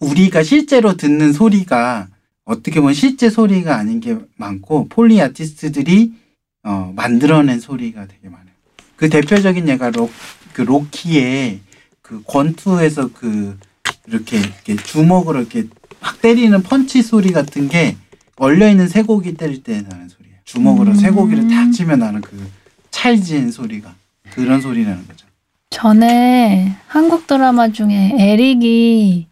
우리가 0.00 0.42
실제로 0.42 0.98
듣는 0.98 1.32
소리가 1.32 2.08
어떻게 2.44 2.78
보면 2.80 2.92
실제 2.92 3.30
소리가 3.30 3.76
아닌 3.78 4.00
게 4.00 4.18
많고 4.36 4.88
폴리 4.90 5.22
아티스트들이 5.22 6.12
어, 6.64 6.92
만들어낸 6.94 7.58
소리가 7.58 8.06
되게 8.06 8.28
많아요. 8.28 8.43
그 8.96 9.08
대표적인 9.08 9.68
예가 9.68 9.90
록, 9.90 10.10
그 10.52 10.62
로키의 10.62 11.60
그 12.02 12.22
권투에서 12.26 13.10
그 13.12 13.58
이렇게, 14.06 14.38
이렇게 14.38 14.76
주먹으로 14.76 15.40
이렇게 15.40 15.64
확 16.00 16.20
때리는 16.20 16.62
펀치 16.62 17.02
소리 17.02 17.32
같은 17.32 17.68
게 17.68 17.96
얼려 18.36 18.68
있는 18.68 18.88
쇠고기 18.88 19.34
때릴 19.34 19.62
때 19.62 19.82
나는 19.82 20.08
소리예요. 20.08 20.36
주먹으로 20.44 20.90
음. 20.90 20.94
쇠고기를 20.94 21.48
탁 21.48 21.72
치면 21.72 21.98
나는 21.98 22.20
그 22.20 22.36
찰진 22.90 23.50
소리가 23.50 23.94
그런 24.30 24.60
소리 24.60 24.84
나는 24.84 25.06
거죠. 25.06 25.26
전에 25.70 26.76
한국 26.86 27.26
드라마 27.26 27.68
중에 27.68 28.14
에릭이 28.18 29.26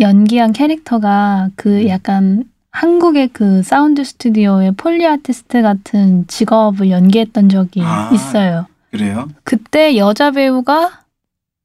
연기한 0.00 0.52
캐릭터가 0.52 1.50
그 1.56 1.88
약간 1.88 2.44
한국의 2.70 3.28
그 3.32 3.62
사운드 3.62 4.02
스튜디오의 4.04 4.72
foley 4.76 5.06
artist 5.06 5.62
같은 5.62 6.26
직업을 6.26 6.90
연기했던 6.90 7.48
적이 7.48 7.82
아. 7.84 8.10
있어요. 8.12 8.66
그래요? 8.92 9.28
그때 9.42 9.96
여자 9.96 10.30
배우가 10.30 11.00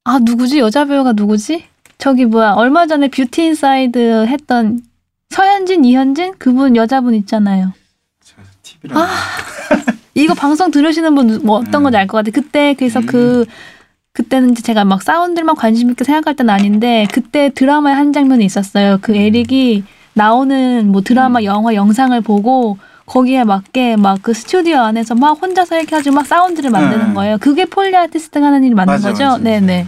아 0.06 0.20
누구지 0.20 0.60
여자 0.60 0.86
배우가 0.86 1.14
누구지 1.14 1.66
저기 1.98 2.26
뭐야 2.26 2.54
얼마 2.54 2.88
전에 2.88 3.10
뷰티 3.10 3.44
인사이드 3.44 4.26
했던 4.28 4.82
서현진 5.30 5.84
이현진 5.86 6.36
그분 6.40 6.76
여자분 6.76 7.14
있잖아요 7.16 7.74
저 8.24 8.36
TV랑 8.64 8.98
아. 8.98 9.08
이거 10.16 10.34
방송 10.34 10.72
들으시는 10.72 11.14
분 11.16 11.42
뭐 11.46 11.58
어떤 11.58 11.82
음. 11.82 11.84
건지 11.84 11.98
알 11.98 12.08
것 12.08 12.18
같아 12.18 12.32
그때 12.32 12.74
그래서 12.78 13.00
음. 13.02 13.06
그 13.06 13.46
그때는 14.14 14.52
이제 14.52 14.64
제가 14.64 14.84
막 14.84 15.04
사운드만 15.04 15.56
관심 15.56 15.92
있게 15.92 16.04
생각할 16.04 16.36
때는 16.36 16.52
아닌데 16.52 17.06
그때 17.14 17.52
드라마의 17.54 17.96
한 17.96 18.14
장면이 18.14 18.44
있었어요 18.46 19.00
그 19.02 19.12
음. 19.12 19.18
에릭이 19.18 19.84
나오는 20.14 20.90
뭐 20.92 21.02
드라마 21.02 21.40
음. 21.40 21.44
영화 21.44 21.76
영상을 21.76 22.20
보고 22.22 22.78
거기에 23.08 23.44
맞게 23.46 23.96
막 23.96 24.20
그 24.22 24.34
스튜디오 24.34 24.78
안에서 24.80 25.16
막 25.16 25.42
혼자서 25.42 25.78
이렇게 25.80 25.96
아주 25.96 26.12
막 26.12 26.28
사운드를 26.28 26.70
만드는 26.70 27.08
음. 27.08 27.14
거예요. 27.14 27.38
그게 27.40 27.66
foley 27.66 27.96
artist가 27.96 28.46
하는 28.46 28.64
일이 28.64 28.76
맞는 28.76 28.94
맞아, 28.94 29.10
거죠? 29.10 29.24
맞아. 29.24 29.38
네네. 29.38 29.88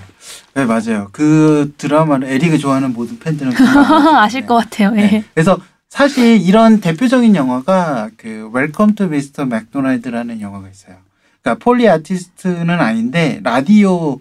네 0.56 0.66
맞아요. 0.66 1.10
그 1.12 1.74
드라마를 1.78 2.30
에릭을 2.30 2.58
좋아하는 2.58 2.94
모든 2.94 3.20
팬들은. 3.20 3.54
아실 4.18 4.46
것 4.46 4.56
같아요. 4.56 4.94
예. 4.96 5.02
네. 5.02 5.24
그래서 5.34 5.60
사실 5.90 6.42
이런 6.42 6.80
대표적인 6.80 7.36
영화가 7.36 8.12
그 8.18 8.50
웰컴 8.54 8.96
투 8.96 9.08
미스터 9.08 9.46
맥도날드라는 9.46 10.40
영화가 10.42 10.70
있어요. 10.70 10.96
그러니까 11.42 11.64
foley 11.63 11.89
artist는 11.89 12.70
아닌데 12.70 13.42
라디오 13.44 14.20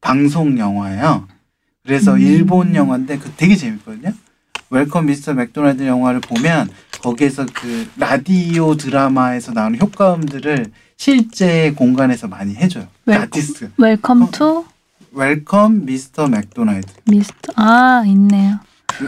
방송 0.00 0.58
영화예요. 0.58 1.28
그래서 1.84 2.14
음. 2.14 2.20
일본 2.20 2.74
영화인데 2.74 3.18
그 3.18 3.30
되게 3.36 3.54
재밌거든요. 3.54 4.12
웰컴 4.70 5.06
미스터 5.06 5.34
맥도날드 5.34 5.86
영화를 5.86 6.20
보면 6.20 6.70
거기에서 7.02 7.44
그 7.52 7.88
라디오 7.96 8.76
드라마에서 8.76 9.52
나오는 9.52 9.78
효과음들을 9.80 10.66
실제 10.96 11.72
공간에서 11.72 12.28
많이 12.28 12.54
해줘요. 12.54 12.86
그 13.04 13.10
웰컴? 13.10 13.22
아티스트. 13.24 13.70
웰컴 13.76 14.30
투 14.30 14.64
웰컴 15.12 15.86
미스터 15.86 16.28
맥도날드. 16.28 16.86
미스터 17.06 17.52
아 17.56 18.04
있네요. 18.06 18.58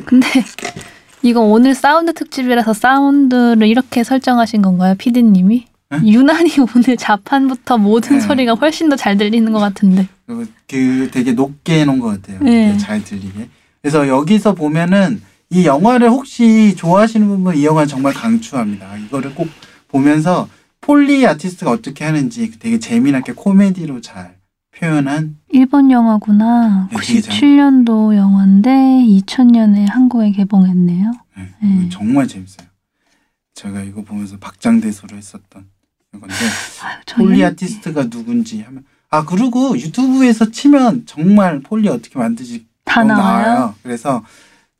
근데 0.04 0.26
이거 1.22 1.40
오늘 1.40 1.74
사운드 1.74 2.12
특집이라서 2.14 2.72
사운드를 2.72 3.66
이렇게 3.68 4.02
설정하신 4.02 4.62
건가요, 4.62 4.94
피디님이? 4.98 5.66
네? 5.90 5.98
유난히 6.04 6.50
오늘 6.74 6.96
자판부터 6.96 7.78
모든 7.78 8.18
네. 8.18 8.20
소리가 8.20 8.54
훨씬 8.54 8.88
더 8.88 8.96
잘 8.96 9.16
들리는 9.16 9.52
것 9.52 9.60
같은데. 9.60 10.08
그, 10.26 10.50
그 10.68 11.10
되게 11.12 11.32
높게 11.32 11.80
해놓은 11.80 12.00
것 12.00 12.08
같아요. 12.20 12.38
네. 12.40 12.68
되게 12.68 12.78
잘 12.78 13.04
들리게. 13.04 13.48
그래서 13.82 14.08
여기서 14.08 14.54
보면은 14.54 15.20
이 15.52 15.66
영화를 15.66 16.08
혹시 16.08 16.74
좋아하시는 16.76 17.26
분은 17.28 17.56
이 17.58 17.64
영화 17.66 17.84
정말 17.84 18.14
강추합니다. 18.14 18.96
이거를 18.96 19.34
꼭 19.34 19.48
보면서 19.88 20.48
foley 20.80 21.26
artist가 21.26 21.70
어떻게 21.70 22.04
하는지 22.06 22.50
되게 22.58 22.78
재미나게 22.78 23.34
코미디로 23.34 24.00
잘 24.00 24.38
표현한 24.74 25.36
일본 25.50 25.90
영화구나. 25.90 26.88
네, 26.90 26.96
되게 26.98 27.20
잘- 27.20 27.34
97년도 27.36 28.16
영화인데 28.16 28.70
2000년에 28.70 29.86
한국에 29.90 30.32
개봉했네요. 30.32 31.12
네, 31.36 31.48
네. 31.62 31.88
정말 31.90 32.26
재밌어요. 32.26 32.66
제가 33.54 33.82
이거 33.82 34.02
보면서 34.02 34.38
박장대소를 34.38 35.18
했었던 35.18 35.66
건데 36.18 36.34
아유, 36.82 37.00
foley 37.26 37.44
artist가 37.44 38.08
누군지 38.08 38.62
하면 38.62 38.84
아 39.10 39.26
그리고 39.26 39.78
유튜브에서 39.78 40.50
치면 40.50 41.02
정말 41.04 41.60
foley 41.60 41.88
어떻게 41.90 42.18
만드지 42.18 42.66
다 42.86 43.02
어, 43.02 43.04
나와요. 43.04 43.74
그래서 43.82 44.24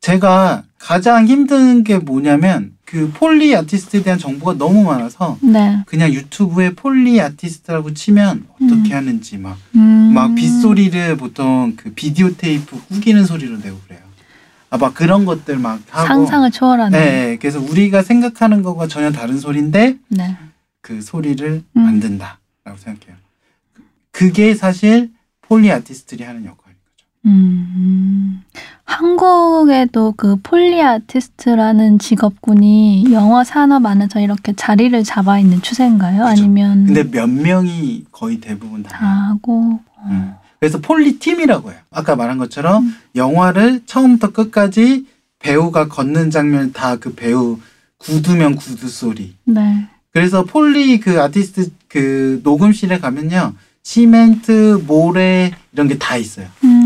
제가 0.03 0.63
가장 0.79 1.27
힘든 1.27 1.85
게 1.85 1.97
뭐냐면 1.97 2.73
그 2.83 3.09
foley 3.13 3.55
artist에 3.55 4.03
대한 4.03 4.19
정보가 4.19 4.55
너무 4.57 4.83
많아서 4.83 5.37
네. 5.41 5.81
그냥 5.85 6.11
유튜브에 6.11 6.75
foley 6.75 7.21
artist라고 7.21 7.93
치면 7.93 8.45
어떻게 8.53 8.93
하는지 8.93 9.37
막막 9.37 9.57
음. 9.75 10.35
빗소리를 10.35 11.15
보통 11.15 11.75
그 11.77 11.93
비디오 11.93 12.35
테이프 12.35 12.77
구기는 12.91 13.25
소리로 13.25 13.57
내고 13.59 13.79
그래요. 13.87 14.01
아 14.69 14.77
막 14.77 14.93
그런 14.93 15.23
것들 15.23 15.57
막 15.57 15.79
하고 15.89 16.07
상상을 16.07 16.51
초월하는. 16.51 16.99
네, 16.99 17.37
그래서 17.39 17.61
우리가 17.61 18.03
생각하는 18.03 18.61
것과 18.61 18.87
전혀 18.87 19.09
다른 19.13 19.39
소리인데 19.39 19.97
네. 20.09 20.35
그 20.81 21.01
소리를 21.01 21.63
음. 21.77 21.81
만든다라고 21.81 22.77
생각해요. 22.77 23.15
그게 24.11 24.53
사실 24.53 25.11
foley 25.41 25.71
artist들이 25.71 26.25
하는 26.25 26.43
거죠. 26.43 26.62
음, 27.25 28.41
한국에도 28.85 30.13
그 30.17 30.35
foley 30.43 30.81
artist라는 30.81 31.99
직업군이 31.99 33.05
영화 33.13 33.43
산업 33.43 33.85
안에서 33.85 34.19
이렇게 34.19 34.53
자리를 34.53 35.03
잡아 35.03 35.39
있는 35.39 35.61
추세인가요? 35.61 36.17
그죠. 36.19 36.25
아니면 36.27 36.85
근데 36.85 37.09
몇 37.09 37.29
명이 37.29 38.05
거의 38.11 38.37
대부분 38.39 38.83
다. 38.83 38.97
하고 39.29 39.79
음. 40.09 40.33
그래서 40.59 40.79
foley 40.79 41.19
팀이라고 41.19 41.71
해요. 41.71 41.79
아까 41.91 42.15
말한 42.15 42.37
것처럼 42.37 42.83
음. 42.83 42.95
영화를 43.15 43.81
처음부터 43.85 44.31
끝까지 44.31 45.05
배우가 45.39 45.87
걷는 45.87 46.29
장면 46.31 46.71
다 46.73 46.97
그 46.97 47.13
배우 47.15 47.57
구두면 47.99 48.55
구두 48.55 48.89
소리. 48.89 49.35
네. 49.45 49.85
그래서 50.11 50.43
foley 50.43 50.99
그 50.99 51.21
아티스트 51.21 51.69
그 51.87 52.41
녹음실에 52.43 52.99
가면요. 52.99 53.53
시멘트, 53.85 54.83
모래 54.87 55.51
이런 55.73 55.87
게 55.89 55.97
다 55.97 56.15
있어요. 56.15 56.47
음, 56.63 56.82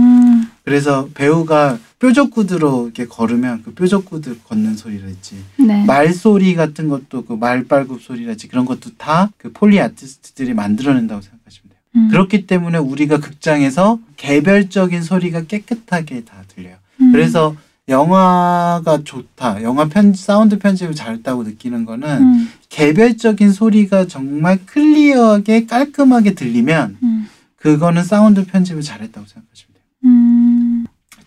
그래서 0.68 1.08
배우가 1.14 1.80
뾰족구두로 2.00 2.84
이렇게 2.88 3.08
걸으면 3.08 3.64
그 3.64 3.74
뾰족구두 3.74 4.40
걷는 4.40 4.76
소리랄지 4.76 5.38
네. 5.66 5.86
말소리 5.86 6.56
같은 6.56 6.90
것도 6.90 7.24
그 7.24 7.34
말발굽 7.34 8.02
소리랄지 8.02 8.50
그런 8.50 8.66
것도 8.66 8.90
다 8.98 9.30
그 9.38 9.54
foley 9.54 9.80
artist들이 9.80 10.54
만들어낸다고 10.54 11.22
생각하시면 11.22 11.70
돼요. 11.70 11.80
음, 11.96 12.10
그렇기 12.10 12.48
때문에 12.48 12.80
우리가 12.80 13.22
극장에서 13.22 14.00
개별적인 14.18 15.04
소리가 15.04 15.44
깨끗하게 15.44 16.26
다 16.26 16.44
들려요. 16.50 16.76
음, 17.00 17.14
그래서 17.14 17.56
영화가 17.88 19.06
좋다, 19.06 19.64
영화 19.64 19.86
편 19.88 20.14
사운드 20.14 20.60
편집을 20.60 20.96
잘했다고 20.96 21.44
느끼는 21.44 21.86
거는 21.86 22.10
음, 22.10 22.50
개별적인 22.68 23.54
소리가 23.54 24.08
정말 24.08 24.60
clear하게 24.66 25.66
깔끔하게 25.66 26.36
들리면 26.36 26.98
음, 27.02 27.30
그거는 27.56 28.04
사운드 28.04 28.46
편집을 28.46 28.82
잘했다고 28.82 29.26
생각하시면 29.26 29.68
돼요. 29.74 29.78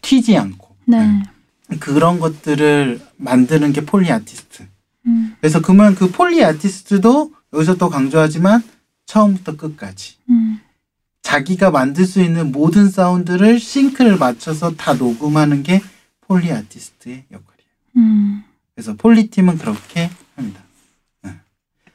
음, 0.00 0.02
튀지 0.02 0.36
않고 0.36 0.74
네. 0.86 1.22
그런 1.78 2.18
것들을 2.18 3.00
만드는 3.16 3.72
게 3.72 3.84
foley 3.84 4.10
artist. 4.10 4.66
음, 5.06 5.36
그래서 5.40 5.60
그러면 5.60 5.94
그 5.94 6.10
foley 6.10 6.44
artist도 6.44 7.32
여기서 7.52 7.76
또 7.76 7.88
강조하지만 7.88 8.62
처음부터 9.06 9.56
끝까지 9.56 10.14
음, 10.30 10.60
자기가 11.22 11.70
만들 11.70 12.06
수 12.06 12.20
있는 12.20 12.52
모든 12.52 12.88
사운드를 12.88 13.60
sync를 13.60 14.18
맞춰서 14.18 14.74
다 14.74 14.94
녹음하는 14.94 15.62
게 15.62 15.80
foley 16.22 16.50
artist의 16.52 17.24
역할이에요. 17.30 17.70
음, 17.96 18.44
그래서 18.74 18.94
foley 18.96 19.28
팀은 19.28 19.58
그렇게 19.58 20.10
합니다. 20.36 20.62
네. 21.22 21.34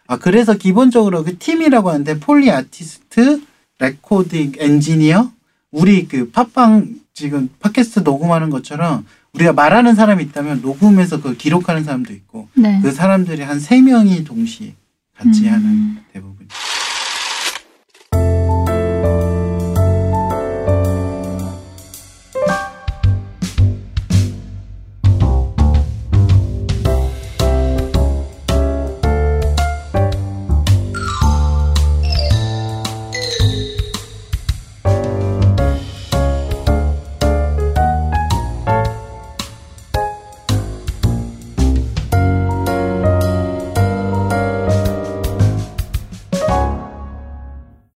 아 0.08 0.18
그래서 0.18 0.54
기본적으로 0.56 1.24
그 1.24 1.38
팀이라고 1.38 1.90
하는데 1.90 2.20
foley 2.20 2.52
artist, 2.52 3.42
레코딩 3.80 4.54
엔지니어, 4.58 5.32
우리 5.72 6.08
그 6.08 6.30
팟빵 6.32 7.05
지금 7.16 7.50
팟캐스트 7.62 8.02
녹음하는 8.02 8.50
것처럼 8.50 9.06
우리가 9.34 9.54
말하는 9.54 9.96
사람이 9.96 10.22
있다면 10.26 10.62
녹음해서 10.62 11.18
그걸 11.18 11.38
기록하는 11.38 11.84
사람도 11.86 12.12
있고 12.14 12.50
네. 12.54 12.80
그 12.84 12.92
사람들이 12.92 13.42
한 13.42 13.60
세 13.60 13.82
명이 13.82 14.26
동시에 14.26 14.76
같이 15.18 15.48
음. 15.48 15.54
하는 15.54 15.98
대부분. 16.12 16.35